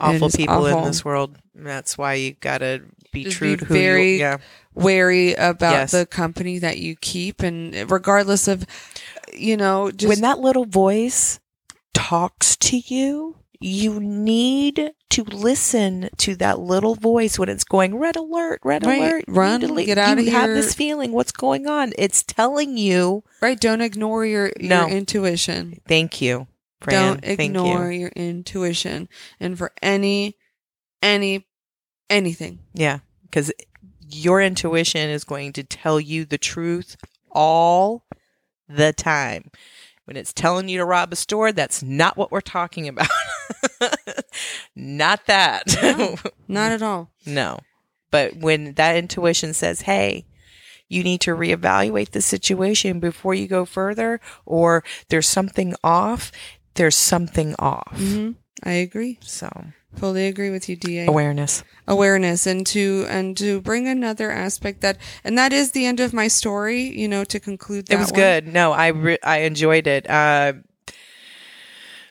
awful 0.00 0.30
people 0.30 0.54
awful. 0.54 0.78
in 0.78 0.84
this 0.84 1.04
world 1.04 1.38
that's 1.56 1.96
why 1.96 2.14
you 2.14 2.34
gotta 2.34 2.82
be 3.16 3.24
Just 3.24 3.36
true 3.38 3.52
be 3.52 3.56
to 3.58 3.64
who 3.66 3.74
very- 3.74 4.12
you 4.14 4.18
yeah 4.18 4.36
Wary 4.74 5.32
about 5.34 5.72
Yes. 5.72 5.92
the 5.92 6.04
company 6.04 6.58
that 6.58 6.76
you 6.78 6.96
keep, 7.00 7.42
and 7.42 7.90
regardless 7.90 8.46
of, 8.46 8.66
you 9.32 9.56
know, 9.56 9.90
just 9.90 10.08
when 10.08 10.20
that 10.20 10.38
little 10.38 10.66
voice 10.66 11.40
talks 11.94 12.56
to 12.56 12.76
you, 12.76 13.36
you 13.58 13.98
need 14.00 14.90
to 15.08 15.24
listen 15.24 16.10
to 16.18 16.36
that 16.36 16.58
little 16.60 16.94
voice 16.94 17.38
when 17.38 17.48
it's 17.48 17.64
going 17.64 17.94
red 17.96 18.16
alert, 18.16 18.60
red 18.64 18.84
Right. 18.84 19.00
alert. 19.00 19.24
you 19.26 19.32
Run, 19.32 19.60
need 19.62 19.66
to 19.68 19.72
le- 19.72 19.84
get 19.86 19.96
outta 19.96 20.22
You 20.24 20.30
have 20.32 20.44
here. 20.50 20.54
this 20.56 20.74
feeling. 20.74 21.12
What's 21.12 21.32
going 21.32 21.66
on? 21.66 21.94
It's 21.96 22.22
telling 22.22 22.76
you. 22.76 23.24
right, 23.40 23.58
don't 23.58 23.80
ignore 23.80 24.26
your 24.26 24.52
No. 24.60 24.86
your 24.86 24.96
intuition. 24.98 25.80
Thank 25.88 26.20
you. 26.20 26.48
Fran. 26.82 27.02
don't 27.14 27.24
Thank 27.24 27.40
ignore 27.40 27.90
you. 27.90 28.00
your 28.00 28.10
intuition, 28.14 29.08
and 29.40 29.56
for 29.56 29.72
any 29.80 30.36
any 31.02 31.46
anything, 32.10 32.58
Yeah, 32.74 32.98
because 33.30 33.52
your 34.08 34.40
intuition 34.40 35.10
is 35.10 35.24
going 35.24 35.52
to 35.54 35.62
tell 35.62 36.00
you 36.00 36.24
the 36.24 36.38
truth 36.38 36.96
all 37.30 38.04
the 38.68 38.92
time. 38.92 39.50
When 40.04 40.16
it's 40.16 40.32
telling 40.32 40.68
you 40.68 40.78
to 40.78 40.84
rob 40.84 41.12
a 41.12 41.16
store, 41.16 41.50
that's 41.50 41.82
not 41.82 42.16
what 42.16 42.30
we're 42.30 42.40
talking 42.40 42.86
about. 42.86 43.08
not 44.76 45.26
that. 45.26 45.64
No. 45.82 46.16
not 46.48 46.72
at 46.72 46.82
all. 46.82 47.10
No. 47.26 47.58
But 48.12 48.36
when 48.36 48.74
that 48.74 48.96
intuition 48.96 49.52
says, 49.52 49.82
hey, 49.82 50.26
you 50.88 51.02
need 51.02 51.20
to 51.22 51.34
reevaluate 51.34 52.10
the 52.10 52.22
situation 52.22 53.00
before 53.00 53.34
you 53.34 53.48
go 53.48 53.64
further, 53.64 54.20
or 54.44 54.84
there's 55.08 55.28
something 55.28 55.74
off, 55.82 56.30
there's 56.74 56.96
something 56.96 57.56
off. 57.58 57.96
hmm 57.96 58.32
I 58.62 58.72
agree. 58.72 59.18
So, 59.20 59.50
Fully 59.96 60.26
agree 60.26 60.50
with 60.50 60.68
you, 60.68 60.76
Da. 60.76 61.06
awareness. 61.06 61.64
Awareness 61.88 62.46
and 62.46 62.66
to 62.66 63.06
and 63.08 63.36
to 63.38 63.60
bring 63.60 63.88
another 63.88 64.30
aspect 64.30 64.80
that 64.82 64.98
and 65.24 65.38
that 65.38 65.52
is 65.52 65.70
the 65.72 65.86
end 65.86 66.00
of 66.00 66.12
my 66.12 66.28
story. 66.28 66.82
You 66.82 67.08
know, 67.08 67.24
to 67.24 67.40
conclude 67.40 67.86
that 67.86 67.94
It 67.94 67.98
was 67.98 68.10
one. 68.12 68.20
good. 68.20 68.46
No, 68.52 68.72
I 68.72 68.88
re- 68.88 69.18
I 69.22 69.38
enjoyed 69.40 69.86
it. 69.86 70.08
Uh, 70.08 70.52
it 70.88 70.94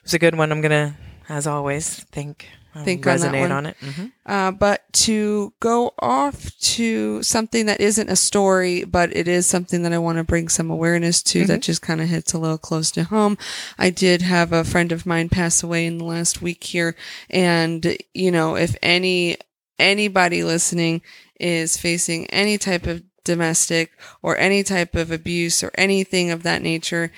was 0.03 0.13
a 0.13 0.19
good 0.19 0.35
one. 0.35 0.51
I'm 0.51 0.61
gonna, 0.61 0.97
as 1.29 1.45
always, 1.47 2.03
think 2.11 2.47
I'll 2.49 2.64
Think 2.83 3.05
that 3.05 3.19
resonate 3.19 3.39
one. 3.41 3.51
on, 3.51 3.65
it. 3.67 3.77
hmm 3.79 4.05
Uh, 4.25 4.51
but 4.51 4.81
to 4.93 5.53
go 5.59 5.93
off 5.99 6.51
to 6.59 7.23
something 7.23 7.67
that 7.67 7.79
isn't 7.79 8.09
a 8.09 8.15
story, 8.15 8.83
but 8.83 9.15
it 9.15 9.27
is 9.27 9.45
something 9.45 9.83
that 9.83 9.93
I 9.93 9.97
want 9.97 10.17
to 10.17 10.23
bring 10.23 10.49
some 10.49 10.69
awareness 10.69 11.23
to 11.23 11.45
that 11.45 11.61
just 11.61 11.81
kind 11.81 12.01
of 12.01 12.09
hits 12.09 12.33
a 12.33 12.37
little 12.37 12.57
close 12.57 12.91
to 12.91 13.05
home. 13.05 13.37
I 13.77 13.91
did 13.91 14.21
have 14.23 14.51
a 14.51 14.63
friend 14.63 14.91
of 14.91 15.05
mine 15.05 15.29
pass 15.29 15.63
away 15.63 15.85
in 15.85 15.99
the 15.99 16.05
last 16.05 16.41
week 16.41 16.63
here. 16.63 16.95
And, 17.29 17.97
you 18.13 18.31
know, 18.31 18.55
if 18.57 18.75
any, 18.81 19.37
anybody 19.79 20.43
listening 20.43 21.01
is 21.39 21.77
facing 21.77 22.25
any 22.27 22.57
type 22.57 22.87
of 22.87 23.03
domestic 23.23 23.91
or 24.21 24.37
any 24.37 24.63
type 24.63 24.95
of 24.95 25.11
abuse 25.11 25.63
or 25.63 25.71
anything 25.75 26.31
of 26.31 26.43
that 26.43 26.61
nature, 26.61 27.11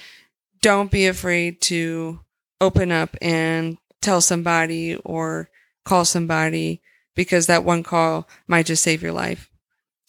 don't 0.62 0.92
be 0.92 1.08
afraid 1.08 1.62
to 1.62 2.20
open 2.60 2.92
up 2.92 3.16
and 3.22 3.78
tell 4.02 4.22
somebody 4.22 4.96
or 5.04 5.50
call 5.86 6.06
somebody 6.06 6.82
because 7.16 7.48
that 7.48 7.64
one 7.64 7.84
call 7.84 8.28
might 8.48 8.66
just 8.66 8.84
save 8.84 9.02
your 9.02 9.12
life. 9.12 9.50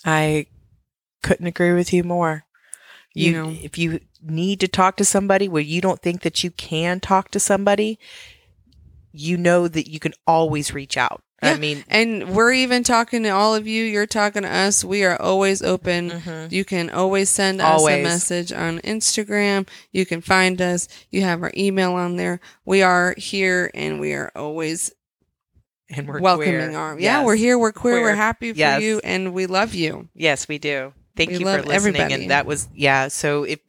I 0.04 0.46
couldn't 1.22 1.46
agree 1.46 1.72
with 1.72 1.92
you 1.92 2.04
more. 2.04 2.44
You, 3.14 3.30
You 3.30 3.32
know. 3.32 3.50
if 3.62 3.78
you 3.78 4.00
need 4.22 4.60
to 4.60 4.68
talk 4.68 4.96
to 4.96 5.04
somebody 5.04 5.48
where 5.48 5.62
you 5.62 5.80
don't 5.80 6.00
think 6.00 6.22
that 6.22 6.44
you 6.44 6.50
can 6.50 7.00
talk 7.00 7.30
to 7.30 7.40
somebody, 7.40 7.98
you 9.18 9.36
know 9.36 9.68
that 9.68 9.88
you 9.90 9.98
can 10.00 10.12
always 10.26 10.72
reach 10.72 10.96
out. 10.96 11.22
I 11.40 11.56
mean, 11.56 11.84
And 11.86 12.34
we're 12.34 12.52
even 12.52 12.82
talking 12.82 13.22
to 13.22 13.28
all 13.28 13.54
of 13.54 13.64
you. 13.66 13.84
You're 13.84 14.06
talking 14.08 14.42
to 14.42 14.48
us. 14.52 14.82
We 14.84 15.04
are 15.04 15.20
always 15.20 15.62
open. 15.62 16.10
mhm. 16.10 16.50
You 16.50 16.64
can 16.64 16.90
always 16.90 17.30
send 17.30 17.60
us 17.60 17.80
a 17.86 18.02
message 18.02 18.52
on 18.52 18.80
Instagram. 18.80 19.68
You 19.92 20.04
can 20.04 20.20
find 20.20 20.60
us. 20.60 20.88
You 21.10 21.22
have 21.22 21.42
our 21.44 21.52
email 21.56 21.92
on 21.92 22.16
there. 22.16 22.40
We 22.64 22.82
are 22.82 23.14
here 23.16 23.70
and 23.72 24.00
we 24.00 24.14
are 24.14 24.32
always 24.34 24.90
and 25.90 26.08
we're 26.08 26.20
welcoming 26.20 26.50
queer. 26.70 26.76
arms. 26.76 27.00
Yeah, 27.02 27.18
Yes. 27.18 27.26
we're 27.26 27.36
here. 27.36 27.56
We're 27.58 27.72
queer. 27.72 28.02
We're 28.02 28.14
happy 28.16 28.52
for 28.52 28.58
Yes. 28.58 28.82
you 28.82 29.00
and 29.04 29.32
we 29.32 29.46
love 29.46 29.74
you. 29.74 30.08
Yes, 30.14 30.48
we 30.48 30.58
do. 30.58 30.92
Thank 31.16 31.30
We 31.30 31.38
you 31.38 31.44
for 31.44 31.52
listening. 31.62 31.72
everybody. 31.72 32.14
And 32.14 32.30
that 32.32 32.46
was, 32.46 32.68
yeah. 32.74 33.06
So 33.08 33.44
if, 33.44 33.60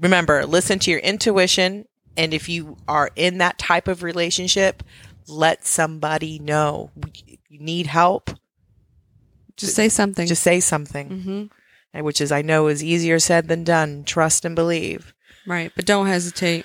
remember, 0.00 0.44
listen 0.46 0.78
to 0.80 0.90
your 0.90 1.00
intuition. 1.00 1.86
And 2.16 2.34
if 2.34 2.48
you 2.48 2.76
are 2.88 3.10
in 3.16 3.38
that 3.38 3.58
type 3.58 3.88
of 3.88 4.02
relationship, 4.02 4.82
let 5.26 5.66
somebody 5.66 6.38
know. 6.38 6.90
You 7.48 7.58
need 7.60 7.86
help. 7.86 8.30
Just 9.56 9.74
say 9.74 9.88
something. 9.88 10.26
Just 10.26 10.42
say 10.42 10.60
something. 10.60 11.08
hmm 11.08 11.44
which 12.02 12.22
is 12.22 12.32
I 12.32 12.40
know 12.40 12.68
is 12.68 12.82
easier 12.82 13.18
said 13.18 13.48
than 13.48 13.64
done. 13.64 14.04
Trust 14.04 14.46
and 14.46 14.56
believe. 14.56 15.12
Right. 15.46 15.70
But 15.76 15.84
don't 15.84 16.06
hesitate. 16.06 16.64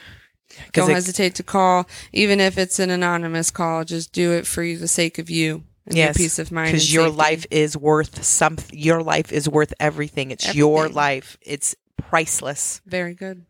Don't 0.71 0.89
it- 0.89 0.93
hesitate 0.93 1.35
to 1.35 1.43
call, 1.43 1.85
even 2.13 2.39
if 2.39 2.57
it's 2.57 2.79
an 2.79 2.89
anonymous 2.89 3.51
call. 3.51 3.83
Just 3.83 4.13
do 4.13 4.31
it 4.31 4.47
for 4.47 4.61
the 4.63 4.87
sake 4.87 5.19
of 5.19 5.29
you 5.29 5.63
and 5.85 5.97
your 5.97 6.05
Yes, 6.07 6.17
peace 6.17 6.39
of 6.39 6.49
mind. 6.51 6.67
because 6.67 6.93
your 6.93 7.07
safety. 7.07 7.17
life 7.17 7.45
is 7.51 7.75
worth 7.75 8.23
some. 8.23 8.55
Your 8.71 9.03
life 9.03 9.33
is 9.33 9.49
worth 9.49 9.73
everything. 9.81 10.31
It's 10.31 10.55
your 10.55 10.87
life. 10.87 11.37
It's 11.41 11.75
priceless. 11.97 12.79
Very 12.85 13.13
good. 13.13 13.45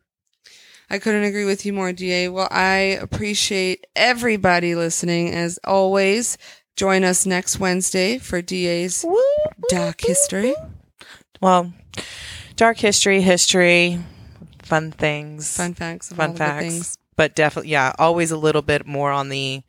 I 0.90 0.98
couldn't 0.98 1.24
agree 1.24 1.44
with 1.44 1.66
you 1.66 1.72
more, 1.72 1.92
DA. 1.92 2.28
Well, 2.28 2.48
I 2.50 2.98
appreciate 3.00 3.86
everybody 3.94 4.74
listening 4.74 5.34
as 5.34 5.58
always. 5.64 6.38
Join 6.76 7.04
us 7.04 7.26
next 7.26 7.58
Wednesday 7.58 8.18
for 8.18 8.40
DA's 8.40 9.04
Dark 9.68 10.00
History. 10.00 10.54
Well, 11.40 11.72
dark 12.56 12.78
history, 12.78 13.20
history, 13.20 14.00
fun 14.62 14.90
things, 14.92 15.56
Fun 15.56 15.74
facts. 15.74 16.12
Fun 16.12 16.34
facts. 16.34 16.62
things. 16.64 16.98
But 17.16 17.34
definitely, 17.34 17.72
yeah, 17.72 17.92
always 17.98 18.30
a 18.30 18.36
little 18.36 18.62
bit 18.62 18.86
more 18.86 19.10
on 19.10 19.28
the. 19.28 19.62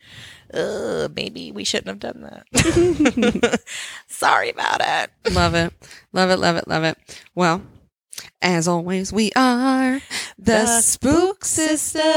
Uh, 0.54 1.10
maybe 1.16 1.52
we 1.52 1.64
shouldn't 1.64 1.88
have 1.88 2.00
done 2.00 2.22
that. 2.22 3.62
Sorry 4.08 4.50
about 4.50 4.82
it. 4.82 5.34
Love 5.34 5.54
it. 5.56 5.74
Love 6.14 6.30
it. 6.30 6.38
Love 6.38 6.56
it. 6.56 6.68
Love 6.68 6.84
it. 6.84 6.98
Well, 7.36 7.62
as 8.42 8.68
always, 8.68 9.14
we 9.14 9.32
are 9.36 10.02
the, 10.38 10.52
The 10.52 10.82
Spook 10.82 11.46
Sisters. 11.46 12.10